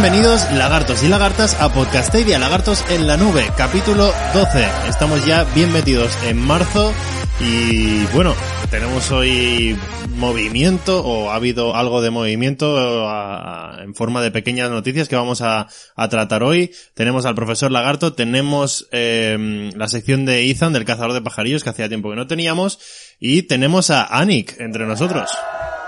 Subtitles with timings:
[0.00, 4.64] Bienvenidos lagartos y lagartas a Podcastedia Lagartos en la Nube, capítulo 12.
[4.88, 6.92] Estamos ya bien metidos en marzo
[7.40, 8.32] y bueno,
[8.70, 9.76] tenemos hoy
[10.14, 15.16] movimiento o ha habido algo de movimiento a- a- en forma de pequeñas noticias que
[15.16, 16.70] vamos a, a tratar hoy.
[16.94, 21.70] Tenemos al profesor Lagarto, tenemos eh, la sección de Ethan del cazador de pajarillos que
[21.70, 22.78] hacía tiempo que no teníamos
[23.18, 25.28] y tenemos a Anik entre nosotros.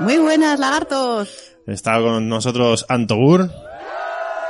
[0.01, 1.29] Muy buenas, lagartos.
[1.69, 3.51] Está con nosotros Antogur.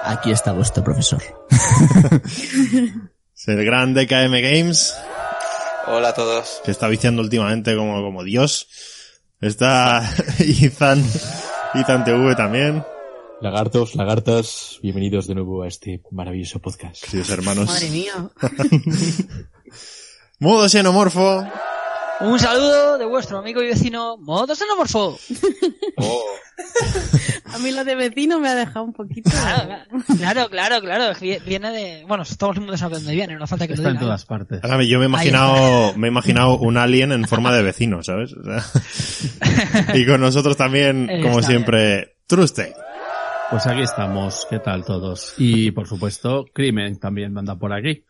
[0.05, 1.23] Aquí está vuestro profesor.
[3.41, 4.95] Es el gran DKM Games,
[5.87, 6.61] Hola a todos.
[6.63, 8.69] que está viciando últimamente como, como Dios.
[9.41, 10.03] Está
[10.39, 11.03] Ethan,
[11.73, 12.85] Ethan TV también.
[13.41, 17.03] Lagartos, lagartas, bienvenidos de nuevo a este maravilloso podcast.
[17.03, 17.67] Queridos hermanos.
[17.69, 18.13] Madre mía.
[20.39, 21.43] Modo xenomorfo.
[22.23, 25.19] Un saludo de vuestro amigo y vecino Modo Xenomorfo.
[26.03, 26.23] Oh,
[27.53, 29.31] A mí lo de vecino me ha dejado un poquito.
[30.19, 31.15] Claro, claro, claro.
[31.21, 32.05] vi- Viene de...
[32.07, 34.07] Bueno, todo el mundo sabe dónde viene, no hace falta que lo Está en diga.
[34.07, 34.61] todas partes.
[34.63, 38.33] Ahora, Yo me he imaginado, me he imaginado un alien en forma de vecino, ¿sabes?
[38.35, 42.75] O sea, y con nosotros también, Eh, como está siempre, Truste.
[43.51, 45.35] Pues aquí estamos, ¿qué tal todos?
[45.39, 48.05] Y por supuesto, Crimen también anda por aquí.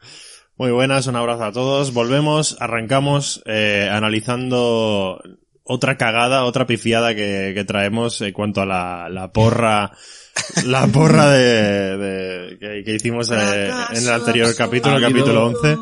[0.60, 1.94] Muy buenas, un abrazo a todos.
[1.94, 5.18] Volvemos, arrancamos eh, analizando
[5.64, 9.92] otra cagada, otra pifiada que, que traemos en cuanto a la, la porra,
[10.66, 15.78] la porra de, de- que, que hicimos eh, en el anterior capítulo, el capítulo 11.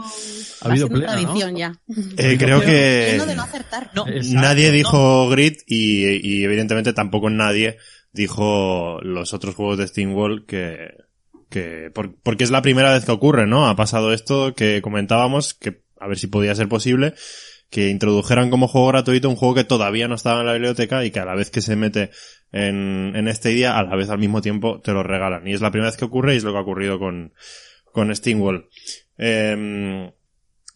[0.60, 1.12] Ha habido Va a ser pleno, ¿no?
[1.12, 1.72] tradición ya.
[2.16, 3.90] Eh, creo que Lleno de no acertar.
[3.96, 4.74] No, Exacto, nadie ¿no?
[4.74, 7.78] dijo Grid y, y evidentemente tampoco nadie
[8.12, 11.07] dijo los otros juegos de SteamWall que,
[11.50, 13.68] que por- porque es la primera vez que ocurre, ¿no?
[13.68, 17.14] Ha pasado esto que comentábamos, que a ver si podía ser posible,
[17.70, 21.10] que introdujeran como juego gratuito un juego que todavía no estaba en la biblioteca y
[21.10, 22.10] que a la vez que se mete
[22.52, 25.46] en, en este día, a la vez al mismo tiempo te lo regalan.
[25.46, 27.34] Y es la primera vez que ocurre y es lo que ha ocurrido con,
[27.92, 28.68] con SteamWall.
[29.18, 30.10] Em,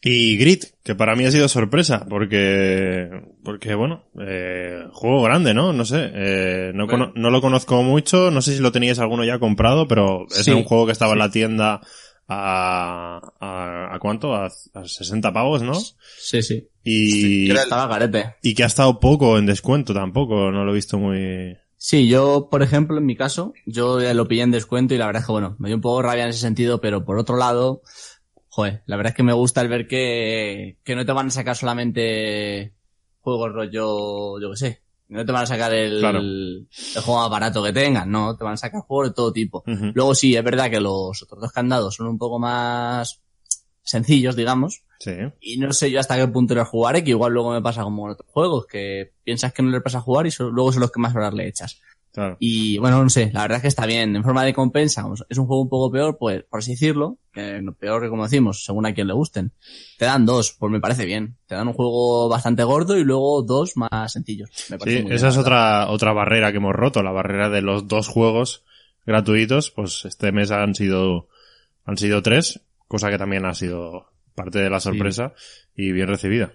[0.04, 3.08] y Grit, que para mí ha sido sorpresa, porque,
[3.44, 5.72] porque bueno, eh, juego grande, ¿no?
[5.72, 9.38] No sé, eh, no, no lo conozco mucho, no sé si lo teníais alguno ya
[9.38, 11.20] comprado, pero es Sí, un juego que estaba en sí.
[11.20, 11.80] la tienda
[12.28, 14.34] a, a, ¿a cuánto?
[14.34, 15.74] A, a 60 pavos, ¿no?
[15.74, 16.68] Sí, sí.
[16.82, 18.34] Y, garete.
[18.42, 21.56] y que ha estado poco en descuento tampoco, no lo he visto muy...
[21.76, 25.06] Sí, yo, por ejemplo, en mi caso, yo ya lo pillé en descuento y la
[25.06, 27.36] verdad es que, bueno, me dio un poco rabia en ese sentido, pero por otro
[27.36, 27.82] lado,
[28.54, 31.30] joder, la verdad es que me gusta el ver que, que no te van a
[31.30, 32.74] sacar solamente
[33.20, 36.18] juegos rollo, yo qué sé, no te van a sacar el, Claro.
[36.18, 36.68] el
[37.02, 39.62] juego más barato que tengan, no, te van a sacar juegos de todo tipo.
[39.66, 43.22] Luego sí, es verdad que los otros dos candados son un poco más
[43.82, 45.10] sencillos, digamos, Sí.
[45.40, 48.06] Y no sé yo hasta qué punto le jugaré, que igual luego me pasa como
[48.06, 50.80] en otros juegos, que piensas que no le pasa a jugar y so- luego son
[50.82, 51.80] los que más horas le echas.
[52.12, 52.36] Claro.
[52.38, 54.14] Y bueno, no sé, la verdad es que está bien.
[54.14, 57.62] En forma de compensa, es un juego un poco peor, pues, por así decirlo, que
[57.78, 59.52] peor que como decimos, según a quien le gusten.
[59.96, 61.36] Te dan dos, pues me parece bien.
[61.46, 64.50] Te dan un juego bastante gordo y luego dos más sencillos.
[64.68, 67.48] Me parece Sí, muy esa bien, es otra, otra barrera que hemos roto, la barrera
[67.48, 68.62] de los dos juegos
[69.06, 71.28] gratuitos, pues este mes han sido,
[71.86, 75.32] han sido tres, cosa que también ha sido parte de la sorpresa
[75.74, 76.52] y bien recibida.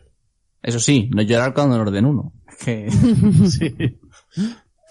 [0.61, 2.31] Eso sí, no llorar cuando nos den uno.
[2.63, 2.89] Que...
[3.49, 3.75] Sí.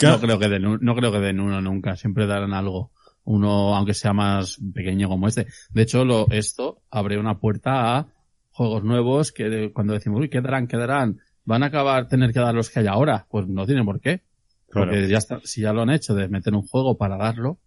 [0.02, 2.93] No creo que den, no creo que den uno nunca, siempre darán algo.
[3.25, 5.46] Uno, aunque sea más pequeño como este.
[5.70, 8.06] De hecho, lo, esto abre una puerta a
[8.50, 10.69] juegos nuevos que cuando decimos, uy, ¿qué darán?
[10.69, 11.19] ¿Qué darán?
[11.44, 13.26] ¿Van a acabar tener que dar los que hay ahora?
[13.28, 14.22] Pues no tienen por qué.
[14.69, 14.90] Claro.
[14.90, 17.58] Porque ya está, si ya lo han hecho de meter un juego para darlo,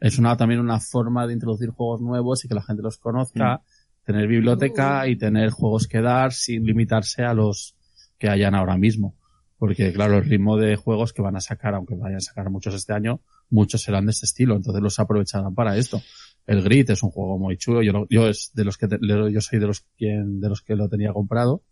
[0.00, 3.62] es una, también una forma de introducir juegos nuevos y que la gente los conozca,
[4.04, 7.76] tener biblioteca y tener juegos que dar sin limitarse a los
[8.18, 9.16] que hayan ahora mismo.
[9.58, 12.74] Porque claro, el ritmo de juegos que van a sacar, aunque vayan a sacar muchos
[12.74, 13.20] este año,
[13.50, 16.00] muchos serán de este estilo, entonces los aprovecharán para esto.
[16.46, 19.40] El Grid es un juego muy chulo, yo, yo es de los que te- yo
[19.40, 21.62] soy de los quien, de los que lo tenía comprado,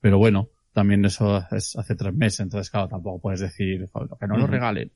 [0.00, 4.26] pero bueno, también eso es hace tres meses, entonces claro, tampoco puedes decir "Joder, que
[4.26, 4.92] no lo regalen.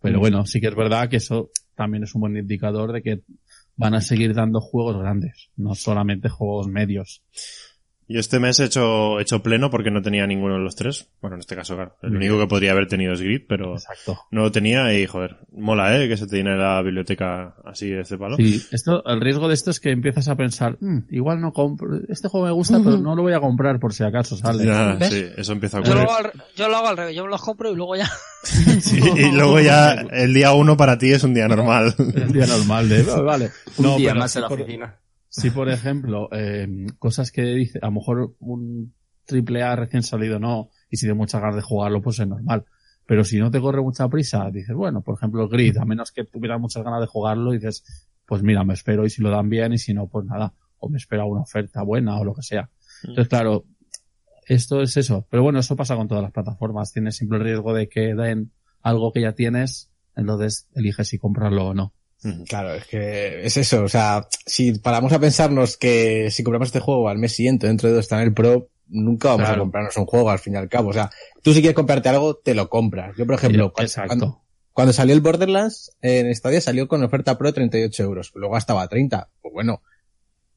[0.00, 3.22] Pero bueno, sí que es verdad que eso también es un buen indicador de que
[3.76, 7.22] van a seguir dando juegos grandes, no solamente juegos medios.
[8.10, 11.08] Yo este mes he hecho, he hecho pleno porque no tenía ninguno de los tres.
[11.20, 11.94] Bueno, en este caso, claro.
[12.02, 14.18] El único que podría haber tenido es Grid, pero Exacto.
[14.30, 16.08] no lo tenía y, joder, mola, ¿eh?
[16.08, 18.36] Que se te llene la biblioteca así de este palo.
[18.36, 21.98] Sí, esto, el riesgo de esto es que empiezas a pensar, "Mm, igual no compro,
[22.08, 24.64] este juego me gusta, pero no lo voy a comprar por si acaso sale.
[24.64, 25.10] Ya, ¿Ves?
[25.12, 26.16] sí, eso empieza a Yo lo, ocurrir.
[26.26, 28.08] hago al, yo lo hago al revés, yo me los compro y luego ya.
[28.80, 31.94] Sí, y luego ya el día uno para ti es un día normal.
[32.14, 33.50] El día normal de, "Oh, vale.
[33.76, 34.96] Un No, día más en la por- oficina.
[35.38, 38.94] Si por ejemplo, eh, cosas que dice, a lo mejor un
[39.24, 42.64] triple A recién salido no, y si tienes muchas ganas de jugarlo, pues es normal.
[43.06, 46.24] Pero si no te corre mucha prisa, dices, bueno, por ejemplo, Grid, a menos que
[46.24, 47.84] tuvieras muchas ganas de jugarlo, dices,
[48.26, 50.88] pues mira, me espero y si lo dan bien y si no, pues nada, o
[50.88, 52.68] me espera una oferta buena o lo que sea.
[53.02, 53.64] Entonces, claro,
[54.46, 55.26] esto es eso.
[55.30, 56.92] Pero bueno, eso pasa con todas las plataformas.
[56.92, 58.52] Tienes siempre el riesgo de que den
[58.82, 61.94] algo que ya tienes, entonces eliges si comprarlo o no.
[62.48, 63.84] Claro, es que es eso.
[63.84, 67.88] O sea, si paramos a pensarnos que si compramos este juego al mes siguiente, dentro
[67.88, 69.60] de dos está en el Pro, nunca vamos Claro.
[69.62, 70.90] a comprarnos un juego al fin y al cabo.
[70.90, 71.10] O sea,
[71.42, 73.16] tú si quieres comprarte algo, te lo compras.
[73.16, 74.08] Yo, por ejemplo, Exacto.
[74.08, 74.42] cuando,
[74.72, 78.32] cuando salió el Borderlands, en Stadia salió con oferta Pro 38 euros.
[78.34, 79.30] Luego estaba a 30.
[79.40, 79.82] Pues bueno,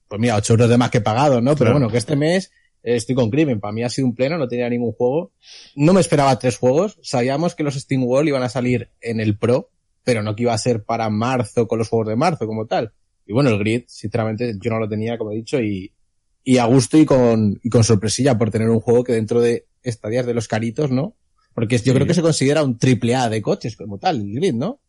[0.08, 1.52] pues mira, 8 euros de más que he pagado, ¿no?
[1.52, 1.74] Pero Claro.
[1.74, 2.52] bueno, que este mes
[2.84, 3.60] estoy con Crimen.
[3.60, 5.32] Para mí ha sido un pleno, no tenía ningún juego.
[5.76, 6.98] No me esperaba tres juegos.
[7.04, 9.70] Sabíamos que los Steam Wall iban a salir en el Pro,
[10.04, 12.94] pero no que iba a ser para marzo con los juegos de marzo como tal.
[13.26, 15.94] Y bueno, el Grid, sinceramente, yo no lo tenía, como he dicho, y,
[16.44, 19.68] y a gusto y con, y con sorpresilla por tener un juego que dentro de
[19.84, 21.16] estadias de los caritos, ¿no?
[21.54, 21.92] Porque yo Sí.
[21.94, 24.80] creo que se considera un triple A de coches como tal, el Grid, ¿no?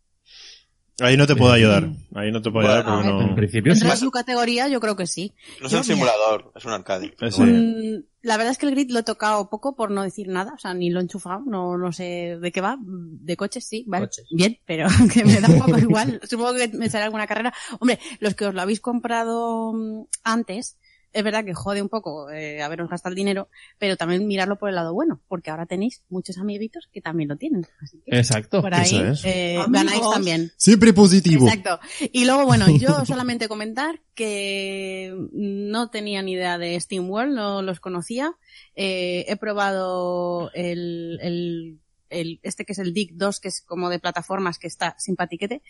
[1.02, 1.88] Ahí no te puedo ayudar.
[2.14, 3.34] Ahí no te puedo ayudar Bueno, porque En no...
[3.36, 3.80] principio sí.
[3.80, 5.32] Dentro de su categoría, yo creo que sí.
[5.60, 7.14] No es Yo, un simulador, es un arcade.
[7.20, 10.28] Eh, Mm, La verdad es que el grid lo he tocado poco por no decir
[10.28, 12.76] nada, o sea, ni lo he enchufado, no, no sé de qué va.
[12.80, 14.26] De coches sí, vale, Coches.
[14.30, 16.20] bien, pero que me da un poco igual.
[16.28, 17.52] Supongo que me sale alguna carrera.
[17.80, 20.78] Hombre, los que os lo habéis comprado mm, antes,
[21.12, 23.48] es verdad que jode un poco eh, haberos gastado el dinero,
[23.78, 27.36] pero también mirarlo por el lado bueno, porque ahora tenéis muchos amiguitos que también lo
[27.36, 27.66] tienen.
[27.80, 28.62] Así que Exacto.
[28.62, 29.24] por ahí eso es.
[29.24, 30.52] eh, ganáis también.
[30.56, 31.46] Siempre positivo.
[31.46, 31.78] Exacto.
[32.12, 37.62] Y luego, bueno, yo solamente comentar que no tenía ni idea de Steam World, no
[37.62, 38.34] los conocía.
[38.74, 41.80] Eh, he probado el, el,
[42.12, 45.62] el, este que es el Dick 2, que es como de plataformas, que está simpatiquete.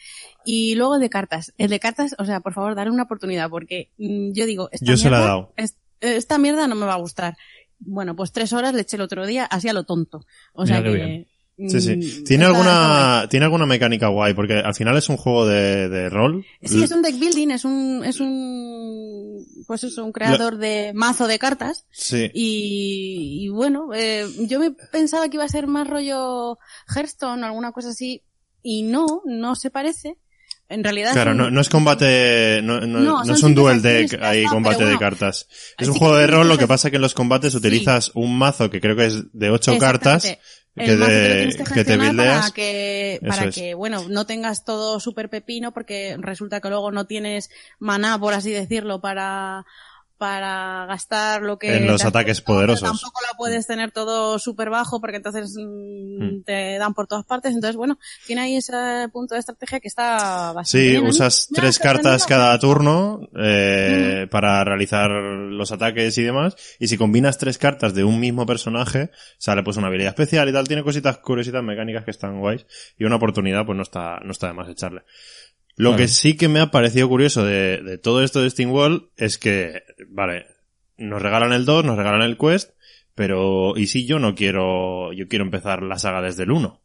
[0.45, 1.55] Y luego el de cartas.
[1.59, 4.85] El de cartas, o sea, por favor, darle una oportunidad, porque mm, yo digo, esta
[4.87, 5.53] Yo se la he mierda- dado.
[5.57, 7.37] es- esta mierda no me va a gustar.
[7.79, 10.25] Bueno, pues tres horas le eché el otro día, así a lo tonto.
[10.53, 11.27] O Mira sea que...
[11.59, 11.97] Sí, sí.
[11.97, 12.49] mm, Tiene está- está guay.
[12.49, 16.45] alguna, tiene alguna mecánica guay, porque al final es un juego de, de rol.
[16.63, 21.27] Sí, es un deck building, es un, es un, pues eso, un creador de mazo
[21.27, 21.87] de cartas.
[21.91, 22.31] Sí.
[22.35, 26.59] Y, y bueno, eh, yo me pensaba que iba a ser más rollo
[26.95, 28.23] Hearthstone o alguna cosa así.
[28.63, 30.17] Y no, no se parece.
[30.69, 33.83] En realidad Claro, es un- no, no es combate, no, no, No, es un duel
[33.83, 35.47] deck, está, combate de cartas.
[35.79, 38.71] Es un juego de rol, lo que pasa que en los combates utilizas un mazo
[38.71, 40.39] que creo que es de ocho cartas
[40.75, 43.55] Que, El mazo de- lo tienes que que te gestionar para que, para es.
[43.55, 48.33] que, bueno, no tengas todo súper pepino porque resulta que luego no tienes maná, por
[48.33, 49.67] así decirlo, para,
[50.23, 51.79] para gastar lo que...
[51.79, 52.89] En los ataques poderosos.
[52.89, 56.43] Tampoco la puedes tener todo súper bajo porque entonces mm, Mm.
[56.45, 57.55] te dan por todas partes.
[57.55, 58.73] Entonces, bueno, tiene ahí ese
[59.13, 60.99] punto de estrategia que está bastante Sí, bien.
[60.99, 66.57] A mí usas tres cartas cada turno eh, para realizar los ataques y demás.
[66.79, 70.53] Y si combinas tres cartas de un mismo personaje, sale pues una habilidad especial y
[70.53, 70.67] tal.
[70.69, 72.67] Tiene cositas curiositas mecánicas que están guays.
[72.99, 75.03] Y una oportunidad, pues no está, no está de más echarle.
[75.77, 79.11] Lo que sí que me ha parecido curioso de, de todo esto de Steam Wall
[79.17, 80.47] es que, vale,
[80.99, 82.71] nos regalan el 2, nos regalan el Quest,
[83.15, 86.79] pero ¿y si yo no quiero, yo quiero empezar la saga desde el 1?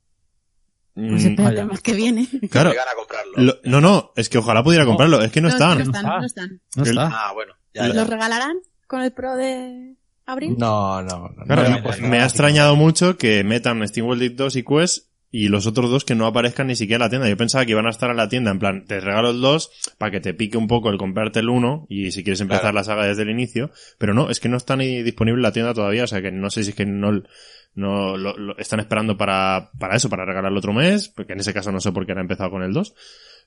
[0.96, 2.28] Pues Mm, espérate más que viene.
[2.50, 2.72] claro.
[2.72, 3.34] a comprarlo.
[3.38, 5.78] Lo- no, no, es que ojalá pudiera comprarlo, es que no están.
[5.78, 6.42] No están, No no está.
[6.44, 6.62] están.
[6.76, 7.12] No El- está.
[7.14, 7.54] Ah, bueno.
[7.74, 8.00] Ya, Lo- ya.
[8.00, 9.94] ¿Los regalarán con el pro de
[10.26, 10.56] abril?
[10.58, 11.44] No, no, no.
[11.46, 15.68] Claro, no, me- ha extrañado mucho que metan SteamWorld Deep 2 y Quest y los
[15.68, 17.30] otros dos que no aparezcan ni siquiera en la tienda.
[17.30, 19.96] Yo pensaba que iban a estar en la tienda, en plan, te regalo el 2
[19.98, 22.76] para que te pique un poco el comprarte el 1 y si quieres empezar Claro.
[22.76, 23.72] la saga desde el inicio.
[23.98, 26.32] Pero no, es que no está ni disponible en la tienda todavía, o sea que
[26.32, 27.12] no sé si es que no,
[27.76, 31.54] no lo, lo- están esperando para, para eso, para regalarlo otro mes, porque en ese
[31.54, 32.94] caso no sé por qué han empezado con el 2.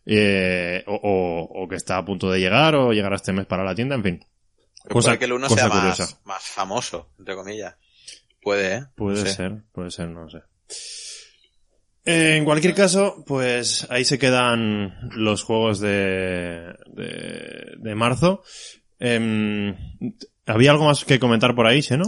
[0.06, 3.64] Eh, o, o, o que está a punto de llegar o llegará este mes para
[3.64, 4.20] la tienda, en fin.
[4.84, 7.75] Puede cosa- que el uno cosa sea más, más famoso, entre comillas.
[8.42, 8.84] Puede, ¿eh?
[8.96, 9.32] Puede No sé.
[9.34, 10.38] ser, puede ser, no sé.
[12.04, 18.42] En cualquier caso, pues ahí se quedan los juegos de, de, de marzo.
[18.99, 19.76] Em,
[20.47, 22.04] ¿Había algo más que comentar por ahí, no?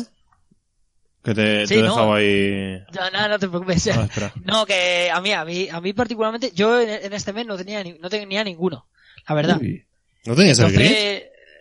[1.22, 1.88] Que te, Sí, te he no.
[1.90, 2.78] dejado ahí...
[2.94, 3.88] No, no, no te preocupes.
[3.88, 4.08] Ah.
[4.44, 7.56] No, que a mí, a mí, a mí particularmente, yo en, en este mes no
[7.56, 8.88] tenía, ni- no tenía ninguno,
[9.28, 9.58] la verdad.
[9.60, 9.84] Uy,
[10.24, 10.86] ¿No tenías el grid?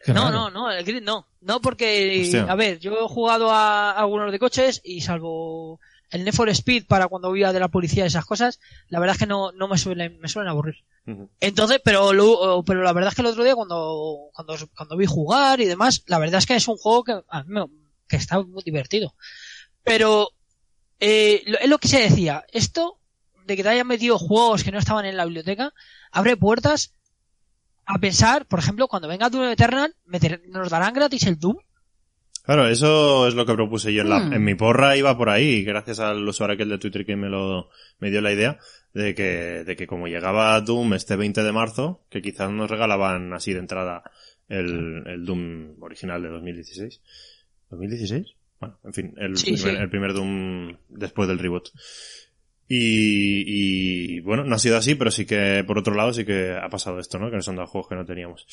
[0.03, 0.31] Qué no, raro.
[0.31, 1.27] no, no, el grid no.
[1.41, 2.43] No porque, Hostia.
[2.51, 5.79] a ver, yo he jugado a, algunos de coches y salvo
[6.11, 8.99] el Need for Speed para cuando voy a de la policía y esas cosas, la
[8.99, 10.75] verdad es que no, no me suelen, me suelen aburrir.
[11.39, 15.05] Entonces, pero lo- pero la verdad es que el otro día cuando, cuando, cuando vi
[15.07, 17.65] jugar y demás, la verdad es que es un juego que, a mí me-
[18.07, 19.15] que está muy divertido.
[19.83, 20.29] Pero,
[20.99, 22.99] eh, lo- es lo que se decía, esto
[23.45, 25.73] de que te hayan metido juegos que no estaban en la biblioteca,
[26.11, 26.93] abre puertas
[27.85, 31.57] a pensar, por ejemplo, cuando venga Doom Eternal, meter- nos darán gratis el Doom.
[32.51, 34.33] Claro, eso es lo que propuse yo en, la, Hmm.
[34.33, 37.69] en mi porra, iba por ahí, gracias al usuario aquel de Twitter que me lo
[37.99, 38.59] me dio la idea
[38.93, 43.31] de que, de que como llegaba Doom este 20 de marzo, que quizás nos regalaban
[43.31, 44.03] así de entrada
[44.49, 47.01] el, el Doom original de 2016.
[47.69, 48.35] ¿2016?
[48.59, 49.81] Bueno, en fin, el, Sí, primer, sí.
[49.81, 51.69] el primer Doom después del reboot.
[52.67, 56.51] Y, y bueno, no ha sido así, pero sí que por otro lado sí que
[56.61, 57.29] ha pasado esto, ¿no?
[57.29, 58.45] Que nos han dado juegos que no teníamos.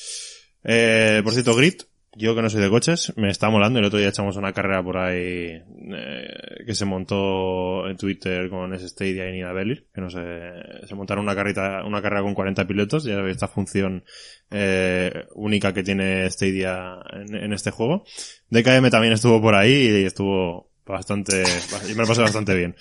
[0.63, 1.83] Eh, por cierto, Grit,
[2.17, 3.79] yo que no soy de coches, me está molando.
[3.79, 5.63] El otro día echamos una carrera por ahí
[5.95, 10.21] eh, que se montó en Twitter con ese Stadia y Nina Bellir, que no sé,
[10.87, 14.05] se montaron una carrera, una carrera con 40 pilotos, ya sabéis esta función
[14.51, 18.05] eh, única que tiene Stadia en, este juego.
[18.51, 21.43] DKM también estuvo por ahí y estuvo bastante,
[21.89, 22.75] y me lo pasé bastante bien.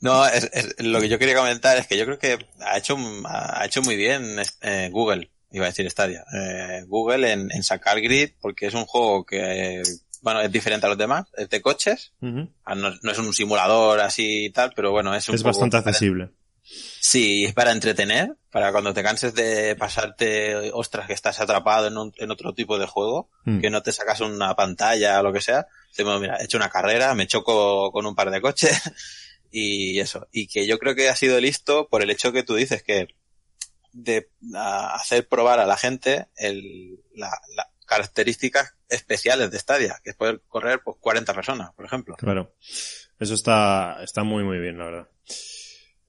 [0.00, 2.96] No, es, es- lo que yo quería comentar es que yo creo que ha hecho,
[3.26, 8.00] ha hecho muy bien eh, Google, iba a decir Stadia, eh, Google en, en sacar
[8.00, 9.82] Grid porque es un juego que,
[10.22, 12.12] bueno, es diferente a los demás, es de coches.
[12.64, 15.78] Ah, no, no es un simulador así y tal, pero bueno, es un Es bastante
[15.78, 16.30] para- accesible.
[16.66, 21.98] Sí, es para entretener, para cuando te canses de pasarte, ostras, que estás atrapado en,
[21.98, 23.60] un- en otro tipo de juego, Mm.
[23.60, 25.66] que no te sacas una pantalla o lo que sea.
[25.98, 28.70] Bueno, mira, he hecho una carrera, me choco con un par de coches
[29.50, 30.26] y eso.
[30.32, 33.08] Y que yo creo que ha sido listo por el hecho que tú dices que
[33.94, 40.10] de a- hacer probar a la gente el, la, las características especiales de Stadia, que
[40.10, 42.16] es poder correr pues 40 personas, por ejemplo.
[42.16, 42.54] Claro.
[43.18, 45.08] Eso está, está muy, muy bien, la verdad.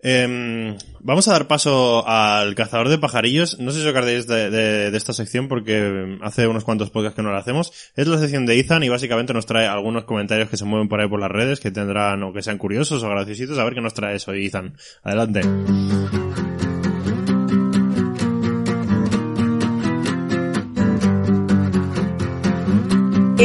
[0.08, 3.58] Em, vamos a dar paso al cazador de pajarillos.
[3.60, 7.16] No sé si os acordáis de, de- de esta sección porque hace unos cuantos podcasts
[7.16, 7.72] que no la hacemos.
[7.96, 11.02] Es la sección de Ethan y básicamente nos trae algunos comentarios que se mueven por
[11.02, 13.58] ahí por las redes que tendrán o que sean curiosos o graciositos.
[13.58, 14.78] A ver qué nos trae eso, Ethan.
[15.04, 16.45] Adelante.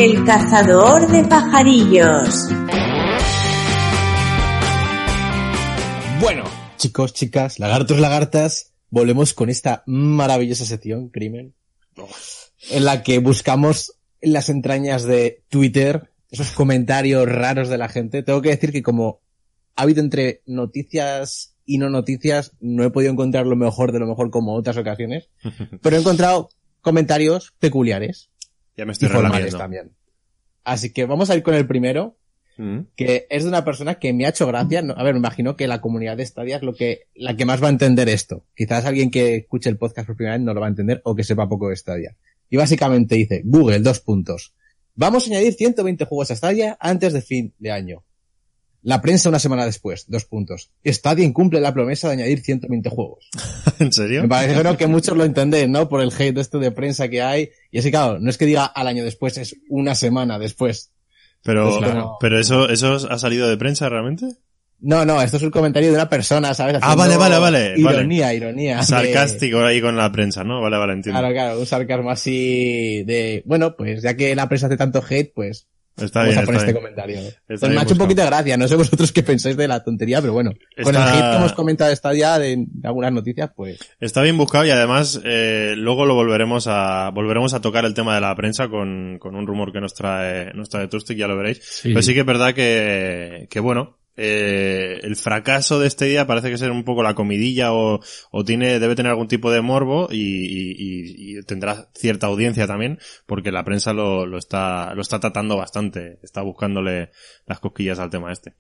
[0.01, 2.49] El cazador de pajarillos.
[6.23, 6.45] Bueno,
[6.79, 11.53] chicos, chicas, lagartos, lagartas, volvemos con esta maravillosa sección, Crimen,
[12.71, 13.93] en la que buscamos
[14.23, 18.23] en las entrañas de Twitter esos comentarios raros de la gente.
[18.23, 19.21] Tengo que decir que como
[19.77, 24.07] ha habido entre noticias y no noticias, no he podido encontrar lo mejor de lo
[24.07, 25.29] mejor como otras ocasiones,
[25.83, 26.49] pero he encontrado
[26.81, 28.30] comentarios peculiares
[28.81, 29.59] Ya me y estoy formales relamiendo.
[29.59, 29.91] también.
[30.65, 32.17] Así que vamos a ir con el primero,
[32.57, 32.89] Mm.
[32.95, 34.81] que es de una persona que me ha hecho gracia.
[34.81, 37.63] A ver, me imagino que la comunidad de Stadia es lo que, la que más
[37.63, 38.45] va a entender esto.
[38.55, 41.15] Quizás alguien que escuche el podcast por primera vez no lo va a entender o
[41.15, 42.17] que sepa poco de Stadia.
[42.51, 44.55] Y básicamente dice, Google, dos puntos.
[44.95, 48.05] Vamos a añadir 120 juegos a Stadia antes de fin de año.
[48.83, 50.71] La prensa una semana después, dos puntos.
[50.85, 53.29] Stadia incumple la promesa de añadir 120 juegos.
[53.79, 54.23] ¿En serio?
[54.23, 55.89] Me parece creo que muchos lo entendéis, ¿no?
[55.89, 57.51] Por el hate este de prensa que hay.
[57.71, 60.91] Y así, claro, no es que diga al año después, es una semana después.
[61.43, 62.17] Pero, Pues claro.
[62.21, 64.27] pero eso, eso ha salido de prensa realmente?
[64.83, 66.79] No, no, esto es un comentario de una persona, ¿sabes?
[66.81, 68.37] Ah, vale, vale, vale, Ironía, vale.
[68.37, 68.77] ironía.
[68.79, 70.61] de- Sarcástico ahí con la prensa, ¿no?
[70.63, 71.21] Vale, vale, entiendo.
[71.21, 75.33] Claro, claro, un sarcasmo así de, bueno, pues ya que la prensa hace tanto hate,
[75.35, 75.67] pues
[76.01, 76.83] Está vamos bien, a poner este bien.
[76.83, 77.19] comentario.
[77.19, 79.69] Está Pues me ha hecho un poquito de gracia, no sé vosotros qué pensáis de
[79.69, 80.53] la tontería, pero bueno,
[80.83, 84.65] con el hate que hemos comentado esta de, de algunas noticias, pues Está bien buscado
[84.67, 88.69] y además eh, luego lo volveremos a volveremos a tocar el tema de la prensa
[88.69, 91.61] con, con un rumor que nos trae nos trae Trustic, ya lo veréis.
[91.63, 91.91] Sí.
[91.91, 96.51] Pero sí que es verdad que, que bueno, eh, el fracaso de este día parece
[96.51, 98.01] que ser un poco la comidilla o,
[98.31, 102.67] o tiene debe tener algún tipo de morbo y, y- y- y tendrá cierta audiencia
[102.67, 107.11] también porque la prensa lo, lo está lo está tratando bastante, está buscándole
[107.47, 108.55] las cosquillas al tema este.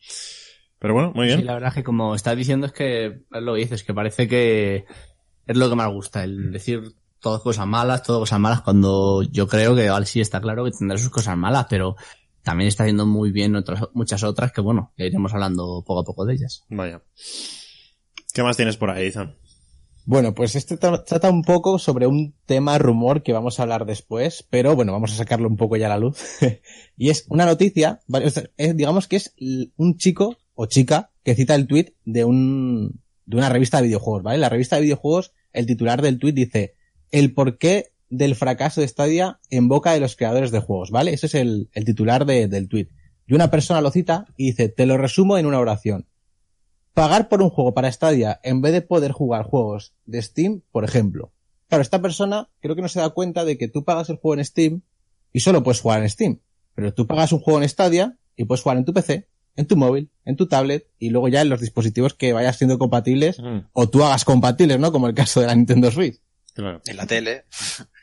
[0.79, 1.41] Pero bueno, muy bien.
[1.41, 4.87] Sí, la verdad es que como estás diciendo es que lo dices, que parece que
[5.47, 9.47] es lo que más gusta, el decir todas cosas malas, todas cosas malas, cuando yo
[9.47, 11.97] creo que sí está claro que tendrá sus cosas malas, pero
[12.43, 16.05] también está haciendo muy bien otras, muchas otras que bueno, ya iremos hablando poco a
[16.05, 16.65] poco de ellas.
[16.69, 17.03] Vaya.
[18.33, 19.37] ¿Qué más tienes por ahí, Ethan?
[20.07, 23.85] Bueno, pues este tra- trata un poco sobre un tema rumor que vamos a hablar
[23.87, 26.19] después, pero bueno, vamos a sacarlo un poco ya a la luz.
[26.97, 29.35] y es una noticia, vale, o sea, es- digamos que es
[29.77, 34.23] un chico o chica que cita el tweet de un, de una revista de videojuegos,
[34.23, 34.39] ¿vale?
[34.39, 36.75] La revista de videojuegos, el titular del tweet dice,
[37.11, 41.13] el porqué del fracaso de Stadia en boca de los creadores de juegos, ¿vale?
[41.15, 42.89] Ese es el, el titular de- del tweet.
[43.27, 46.07] Y una persona lo cita y dice, te lo resumo en una oración.
[46.93, 50.85] Pagar por un juego para Stadia en vez de poder jugar juegos de Steam, por
[50.85, 51.33] ejemplo.
[51.69, 54.39] Claro, esta persona creo que no se da cuenta de que tú pagas el juego
[54.41, 54.83] en Steam
[55.33, 56.41] y solo puedes jugar en Steam.
[56.75, 59.77] Pero tú pagas un juego en Stadia y puedes jugar en tu PC, en tu
[59.77, 63.69] móvil, en tu tablet y luego ya en los dispositivos que vayas siendo compatibles Mm,
[63.73, 64.91] o tú hagas compatibles, ¿no?
[64.91, 66.21] Como el caso de la Nintendo Switch.
[66.61, 66.81] Claro.
[66.87, 67.45] En la tele.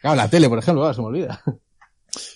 [0.02, 1.44] Claro, la tele, por ejemplo, claro, se me olvida.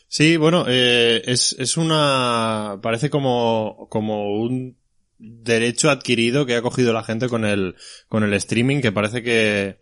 [0.07, 4.75] Sí, bueno, eh, es, es una, parece como, como un
[5.17, 7.75] derecho adquirido que ha cogido la gente con el,
[8.09, 9.77] con el streaming, que parece que,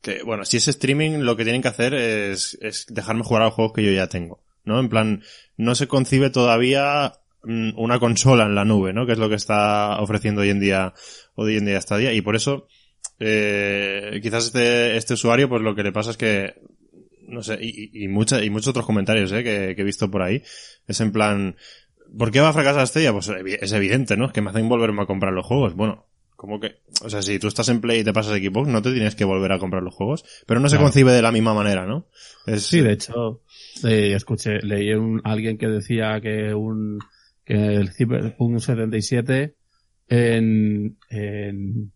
[0.00, 3.46] que, bueno, si es streaming, lo que tienen que hacer es, es dejarme jugar a
[3.46, 4.78] los juegos que yo ya tengo, ¿no?
[4.78, 5.22] En plan,
[5.56, 9.06] no se concibe todavía mm, una consola en la nube, ¿no?
[9.06, 10.94] Que es lo que está ofreciendo hoy en día,
[11.34, 12.68] hoy en día Stadia, y por eso,
[13.18, 16.54] eh, quizás este, este usuario, pues lo que le pasa es que
[17.28, 20.10] no sé, y, y, y mucha- y muchos otros comentarios eh, que, que he visto
[20.10, 20.42] por ahí.
[20.86, 21.56] Es en plan,
[22.16, 23.12] ¿por qué va a fracasar Stadia?
[23.12, 24.26] Pues es evidente, ¿no?
[24.26, 25.74] Es que me hacen volverme a comprar los juegos.
[25.74, 28.68] Bueno, como que, o sea, si tú estás en Play y te pasas a Xbox,
[28.68, 31.32] no te tienes que volver a comprar los juegos, pero no se concibe de la
[31.32, 32.06] misma manera, ¿no?
[32.46, 33.42] Es, Sí, de hecho,
[33.84, 36.98] eh, escuché, leí un, alguien que decía que un,
[37.44, 39.56] que el Cyberpunk 77
[40.08, 41.92] en, en,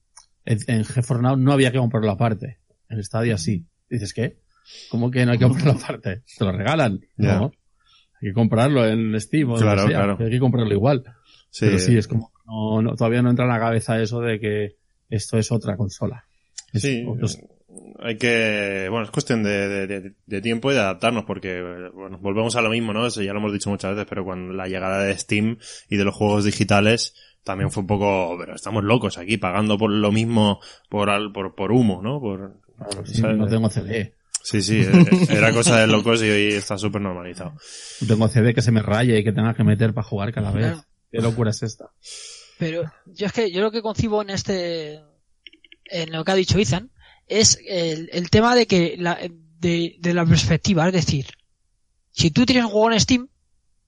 [0.66, 2.58] en, GeForce Now no había que comprarlo aparte.
[2.88, 3.64] En Stadia sí.
[3.88, 4.38] Dices, ¿qué?
[4.90, 6.22] ¿Cómo que no hay que comprarlo aparte?
[6.38, 7.00] ¿Te lo regalan?
[7.16, 7.52] No.
[8.22, 9.90] Hay que comprarlo en Steam o Claro, sea.
[9.90, 10.16] claro.
[10.20, 11.02] Hay que comprarlo igual.
[11.50, 14.38] sí, Pero sí, es como, no, no, todavía no entra en la cabeza eso de
[14.38, 14.76] que
[15.08, 16.24] esto es otra consola.
[16.72, 17.38] Es Sí, otros-
[18.02, 21.60] hay que, bueno, es cuestión de, de- de- de tiempo y de adaptarnos porque,
[21.94, 23.06] bueno, volvemos a lo mismo, ¿no?
[23.06, 26.04] Eso ya lo hemos dicho muchas veces, pero cuando la llegada de Steam y de
[26.04, 30.60] los juegos digitales también fue un poco, pero estamos locos aquí pagando por lo mismo,
[30.88, 32.20] por, al- por, por humo, ¿no?
[32.20, 32.60] Por,
[33.04, 34.14] sí, no tengo CD.
[34.42, 37.52] Sí, sí, eh, era cosa de locos y hoy está súper normalizado.
[38.00, 40.50] No tengo CD que se me raye y que tenga que meter para jugar cada
[40.50, 40.66] vez.
[40.72, 40.84] Claro.
[41.12, 41.90] ¿Qué locura es esta?
[42.58, 45.00] Pero yo es que yo lo que concibo en este,
[45.86, 46.90] en lo que ha dicho Ethan,
[47.26, 49.18] es el, el tema de que la,
[49.58, 51.26] de, de la perspectiva, es decir,
[52.10, 53.28] si tú tienes un juego en Steam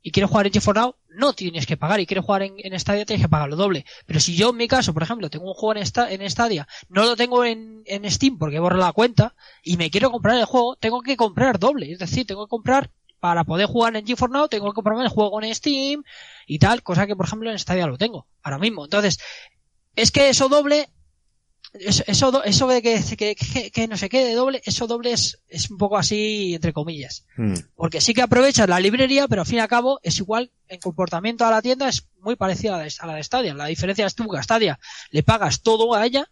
[0.02, 2.78] y quieres jugar en GeForce Now, no tienes que pagar y quieres jugar en, en
[2.78, 3.84] Stadia tienes que pagar lo doble.
[4.06, 7.04] Pero si yo en mi caso, por ejemplo, tengo un juego en, en Stadia, no
[7.04, 10.76] lo tengo en, en Steam porque borro la cuenta y me quiero comprar el juego,
[10.76, 11.92] tengo que comprar doble.
[11.92, 15.08] Es decir, tengo que comprar para poder jugar en GeForce Now, tengo que comprarme el
[15.08, 16.02] juego en Steam
[16.46, 18.84] y tal, cosa que por ejemplo en Stadia lo tengo ahora mismo.
[18.84, 19.20] Entonces,
[19.94, 20.88] es que eso doble,
[21.74, 25.40] eso, eso, eso de que, que, que, que no se quede doble, eso doble es,
[25.48, 27.24] es un poco así, entre comillas.
[27.36, 27.54] Mm.
[27.74, 30.80] Porque sí que aprovechas la librería, pero al fin y al cabo es igual en
[30.80, 33.54] comportamiento a la tienda, es muy parecida a la de, Stadia.
[33.54, 34.78] La diferencia es tú que a Stadia
[35.10, 36.28] le pagas todo a ella,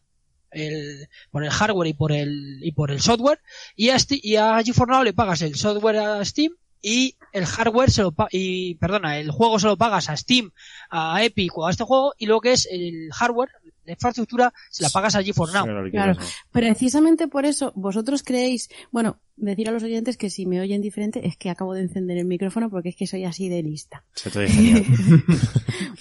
[0.50, 3.40] el, por el hardware y por el, y por el software,
[3.76, 7.90] y a, y a GeForce Now le pagas el software a Steam y el hardware
[7.90, 10.50] se lo pa- y perdona, el juego se lo pagas a Steam,
[10.90, 13.50] a Epic o a este juego y lo que es el hardware,
[13.84, 15.90] la infraestructura, se la pagas a GeForce Now.
[15.90, 16.18] Claro,
[16.50, 21.26] Precisamente por eso, vosotros creéis, bueno, decir a los oyentes que si me oyen diferente
[21.26, 24.04] es que acabo de encender el micrófono porque es que soy así de lista.
[24.14, 24.46] Se te.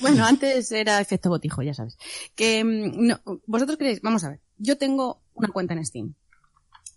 [0.01, 1.97] Bueno, antes era efecto botijo, ya sabes.
[2.35, 6.15] Que mm, no, vosotros creéis, vamos a ver, yo tengo una cuenta en Steam,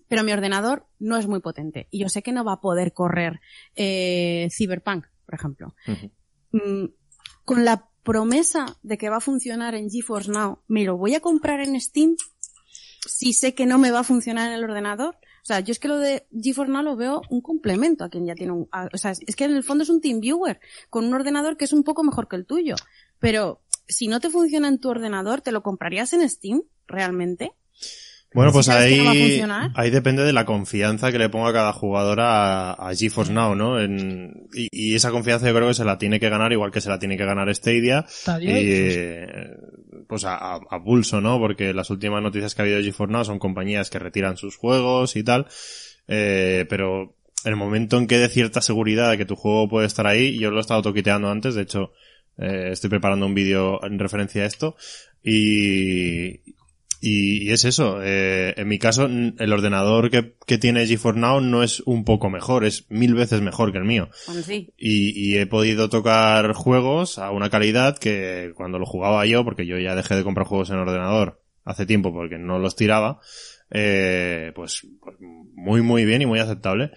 [0.09, 2.93] pero mi ordenador no es muy potente y yo sé que no va a poder
[2.93, 3.41] correr
[3.77, 5.75] eh, Cyberpunk, por ejemplo.
[6.53, 6.87] Mm,
[7.45, 11.21] con la promesa de que va a funcionar en GeForce Now, ¿me lo voy a
[11.21, 12.17] comprar en Steam
[13.07, 15.17] si sé que no me va a funcionar en el ordenador?
[15.43, 18.27] O sea, yo es que lo de GeForce Now lo veo un complemento a quien
[18.27, 18.69] ya tiene un...
[18.71, 21.73] o sea, es que en el fondo es un TeamViewer con un ordenador que es
[21.73, 22.77] un poco mejor que el tuyo.
[23.19, 27.53] Pero si no te funciona en tu ordenador, ¿te lo comprarías en Steam realmente?
[28.35, 29.13] Bueno, pues ahí, no
[29.75, 33.81] ahí depende de la confianza que le ponga cada jugador a, a GeForce Now, ¿no?
[33.81, 36.81] En- y, y esa confianza yo creo que se la tiene que ganar, igual que
[36.81, 38.07] se la tiene que ganar Stadia,
[38.41, 39.49] y, y- eh,
[40.09, 41.39] pues a, a- a pulso, ¿no?
[41.39, 44.57] Porque las últimas noticias que ha habido de GeForce Now son compañías que retiran sus
[44.57, 45.47] juegos y tal,
[46.09, 47.15] eh, pero
[47.45, 50.39] en el momento en que dé cierta seguridad de que tu juego puede estar ahí,
[50.39, 51.93] yo lo he estado toquiteando antes, de hecho,
[52.39, 54.77] eh, estoy preparando un vídeo en referencia a esto,
[55.23, 56.41] y,
[57.03, 61.41] y, y es eso, eh, en mi caso, el ordenador que, que tiene GeForce Now
[61.41, 64.09] no es un poco mejor, es mil veces mejor que el mío.
[64.27, 64.73] Bueno, sí.
[64.79, 69.67] Y, y he podido tocar juegos a una calidad que cuando lo jugaba yo, porque
[69.67, 73.19] yo ya dejé de comprar juegos en ordenador hace tiempo porque no los tiraba,
[73.71, 76.93] eh, pues, pues muy muy bien y muy aceptable.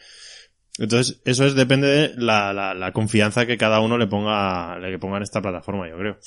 [0.78, 5.00] Entonces, eso es, depende de la, la, la confianza que cada uno le ponga, le
[5.00, 6.18] ponga en esta plataforma, yo creo.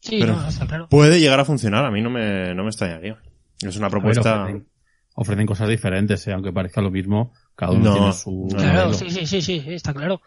[0.00, 0.88] Sí, Pero no, está claro.
[0.88, 3.20] Puede llegar a funcionar, a mí no me, no me extrañaría.
[3.60, 4.42] Es una ver, propuesta.
[4.42, 4.68] ofrecen,
[5.14, 8.58] ofrecen cosas diferentes, eh, aunque parezca lo mismo, cada uno No, tiene su no.
[8.58, 10.20] Claro, sí, sí, sí, sí, está claro.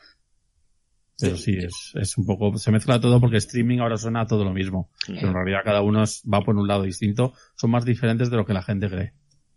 [1.20, 4.44] Pero sí, es, es un poco, se mezcla todo porque streaming ahora suena a todo
[4.44, 4.90] lo mismo.
[5.06, 8.38] Pero en realidad cada uno es- va por un lado distinto, son más diferentes de
[8.38, 9.14] lo que la gente cree.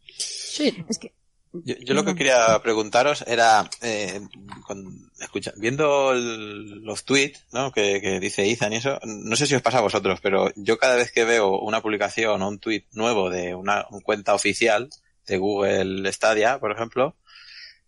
[0.07, 1.14] Sí, Es que
[1.62, 4.21] Yo, yo lo que quería preguntaros era, eh,
[4.67, 7.71] con- escucha, viendo el- los tweets, ¿no?
[7.71, 10.79] Que, que dice Ethan y eso, no sé si os pasa a vosotros, pero yo
[10.79, 14.90] cada vez que veo una publicación o un tweet nuevo de una, un cuenta oficial
[15.27, 17.17] de Google Stadia, por ejemplo,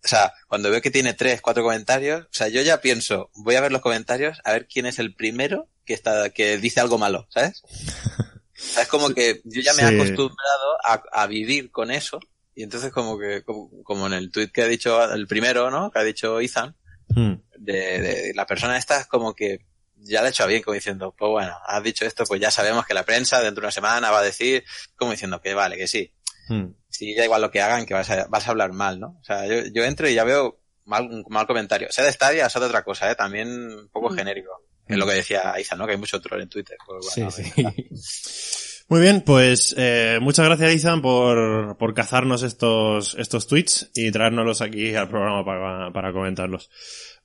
[0.03, 3.55] o sea, cuando veo que tiene tres, cuatro comentarios, o sea, yo ya pienso, voy
[3.55, 6.97] a ver los comentarios, a ver quién es el primero que está, que dice algo
[6.97, 7.61] malo, ¿sabes?
[8.59, 9.93] O sea, es como que yo ya me he Sí.
[9.93, 12.19] acostumbrado a, a vivir con eso,
[12.57, 15.91] y entonces como que, como, como en el tweet que ha dicho, el primero, ¿no?
[15.91, 16.75] Que ha dicho Ethan,
[17.09, 17.35] Hmm.
[17.57, 19.59] de, de la persona esta es como que
[19.95, 22.85] ya le ha hecho bien, como diciendo, pues bueno, has dicho esto, pues ya sabemos
[22.85, 24.65] que la prensa dentro de una semana va a decir,
[24.97, 26.11] como diciendo que vale, que sí.
[26.49, 26.71] Hmm.
[26.89, 29.17] Sí, ya igual lo que hagan, que vas a, vas a hablar mal, ¿no?
[29.21, 31.87] O sea, yo, yo entro y ya veo mal, un mal comentario.
[31.91, 33.15] Sea de Stadia, sea de otra cosa, ¿eh?
[33.15, 34.51] También un poco genérico.
[34.87, 35.85] Es lo que decía Isa, ¿no?
[35.85, 36.77] Que hay mucho troll en Twitter.
[36.85, 37.63] Pues bueno, Sí, sí.
[38.89, 44.61] Muy bien, pues eh, muchas gracias Ethan por, por cazarnos estos, estos tweets y traérnoslos
[44.61, 46.69] aquí al programa para, para comentarlos.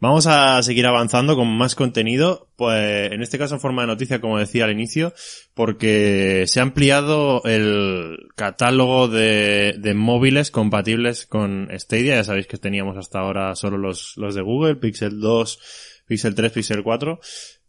[0.01, 4.21] Vamos a seguir avanzando con más contenido, pues en este caso en forma de noticia,
[4.21, 5.15] como decía al inicio,
[5.55, 12.17] porque se ha ampliado el catálogo de, de móviles compatibles con Stadia.
[12.17, 16.51] Ya sabéis que teníamos hasta ahora solo los, los de Google, Pixel 2, Pixel 3,
[16.51, 17.21] Pixel 4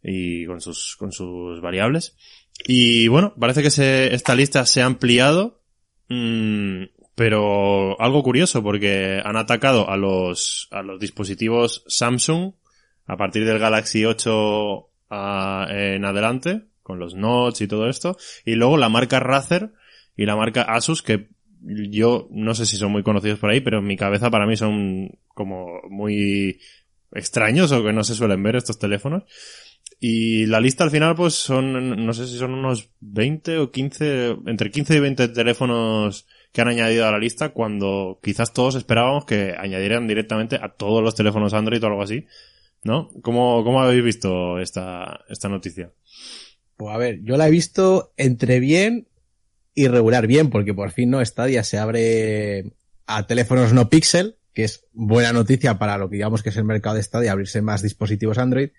[0.02, 2.18] y con sus, con sus variables.
[2.66, 5.60] Y bueno, parece que se, esta lista se ha ampliado,
[6.10, 6.84] mm,
[7.16, 12.54] pero algo curioso porque han atacado a los, a los dispositivos Samsung
[13.06, 18.56] a partir del Galaxy 8 a- en adelante, con los Notes y todo esto, y
[18.56, 19.72] luego la marca Razer
[20.16, 21.28] y la marca Asus que
[21.66, 24.58] yo no sé si son muy conocidos por ahí, pero en mi cabeza para mí
[24.58, 26.60] son como muy
[27.14, 29.24] extraños o que no se suelen ver estos teléfonos.
[30.06, 34.36] Y la lista al final, pues son, no sé si son unos 20 o 15,
[34.48, 39.24] entre 15 y 20 teléfonos que han añadido a la lista cuando quizás todos esperábamos
[39.24, 42.28] que añadieran directamente a todos los teléfonos Android o algo así.
[42.84, 43.12] ¿No?
[43.22, 45.94] ¿Cómo, cómo habéis visto esta, esta noticia?
[46.76, 49.08] Pues a ver, yo la he visto entre bien
[49.74, 52.74] y regular bien, porque por fin no Stadia se abre
[53.06, 56.66] a teléfonos no Pixel, que es buena noticia para lo que digamos que es el
[56.66, 58.72] mercado de Stadia, abrirse más dispositivos Android,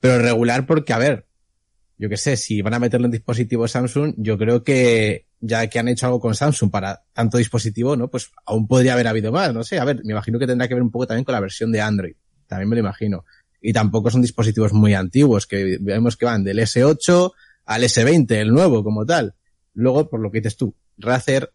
[0.00, 1.26] pero regular porque, a ver,
[1.98, 5.78] yo qué sé, si van a meterlo en dispositivos Samsung, yo creo que ya que
[5.78, 8.08] han hecho algo con Samsung para tanto dispositivo, ¿no?
[8.08, 10.74] Pues aún podría haber habido más, no sé, a ver, me imagino que tendrá que
[10.74, 12.14] ver un poco también con la versión de Android,
[12.46, 13.24] también me lo imagino.
[13.60, 17.32] Y tampoco son dispositivos muy antiguos, que vemos que van del S8
[17.64, 19.34] al S20, el nuevo como tal.
[19.74, 21.52] Luego, por lo que dices tú, Razer,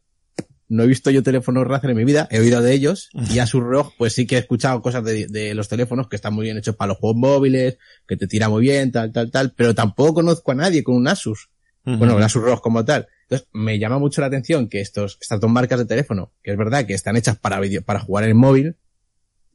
[0.71, 3.61] no he visto yo teléfonos Razer en mi vida, he oído de ellos, y Asus
[3.61, 6.57] ROG, pues sí que he escuchado cosas de, de los teléfonos que están muy bien
[6.57, 10.15] hechos para los juegos móviles, que te tira muy bien, tal, tal, tal, pero tampoco
[10.15, 11.49] conozco a nadie con un Asus.
[11.83, 13.07] Bueno, el Asus ROG como tal.
[13.23, 16.57] Entonces, me llama mucho la atención que estos, estas dos marcas de teléfono, que es
[16.57, 18.77] verdad que están hechas para video, para jugar en el móvil,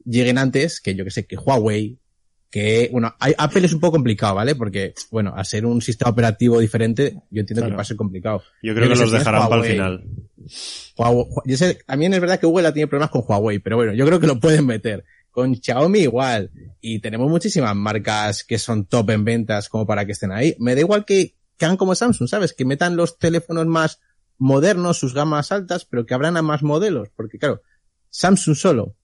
[0.03, 1.99] lleguen antes que yo que sé, que Huawei,
[2.49, 4.55] que, bueno, Apple es un poco complicado, ¿vale?
[4.55, 7.71] Porque, bueno, al ser un sistema operativo diferente, yo entiendo Claro.
[7.71, 8.41] que va a ser complicado.
[8.63, 10.03] Yo creo que los dejarán para el final.
[10.97, 13.93] Huawei- yo sé, también es verdad que Google ha tenido problemas con Huawei, pero bueno,
[13.93, 15.03] yo creo que lo pueden meter.
[15.31, 16.49] Con Xiaomi igual.
[16.81, 20.55] Y tenemos muchísimas marcas que son top en ventas como para que estén ahí.
[20.57, 22.53] Me da igual que, que hagan como Samsung, ¿sabes?
[22.53, 23.99] Que metan los teléfonos más
[24.39, 27.09] modernos, sus gamas altas, pero que abran a más modelos.
[27.15, 27.61] Porque claro,
[28.09, 28.95] Samsung solo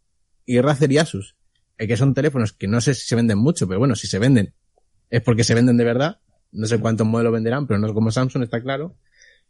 [0.45, 1.35] y Razer y Asus,
[1.77, 4.53] que son teléfonos que no sé si se venden mucho, pero bueno, si se venden
[5.09, 6.19] es porque se venden de verdad.
[6.51, 8.95] No sé cuántos modelos venderán, pero no es como Samsung, está claro.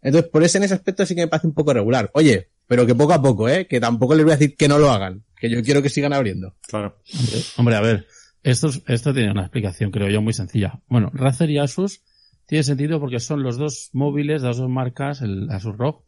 [0.02, 2.10] Entonces, por eso en ese aspecto sí que me parece un poco regular.
[2.14, 3.68] Oye, pero que poco a poco, ¿eh?
[3.68, 5.24] Que tampoco les voy a decir que no lo hagan.
[5.38, 6.56] Que yo quiero que sigan abriendo.
[6.68, 6.98] Claro.
[7.18, 8.08] Hombre, hombre, a ver,
[8.42, 10.82] esto, es- esto tiene una explicación, creo yo, muy sencilla.
[10.88, 12.02] Bueno, Razer y Asus
[12.46, 16.04] tiene sentido porque son los dos móviles, las dos marcas, el Asus ROG,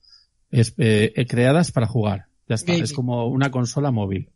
[0.52, 2.26] es- eh, eh, creadas para jugar.
[2.48, 4.30] Ya está, es como una consola móvil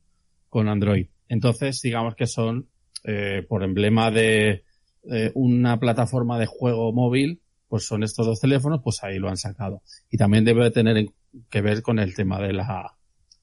[0.49, 1.07] con Android.
[1.29, 2.67] Entonces, digamos que son,
[3.05, 4.65] eh, por emblema de
[5.09, 9.37] eh, una plataforma de juego móvil, pues son estos dos teléfonos, pues ahí lo han
[9.37, 9.81] sacado.
[10.11, 11.13] Y también debe tener en-
[11.49, 12.97] que ver con el tema de la,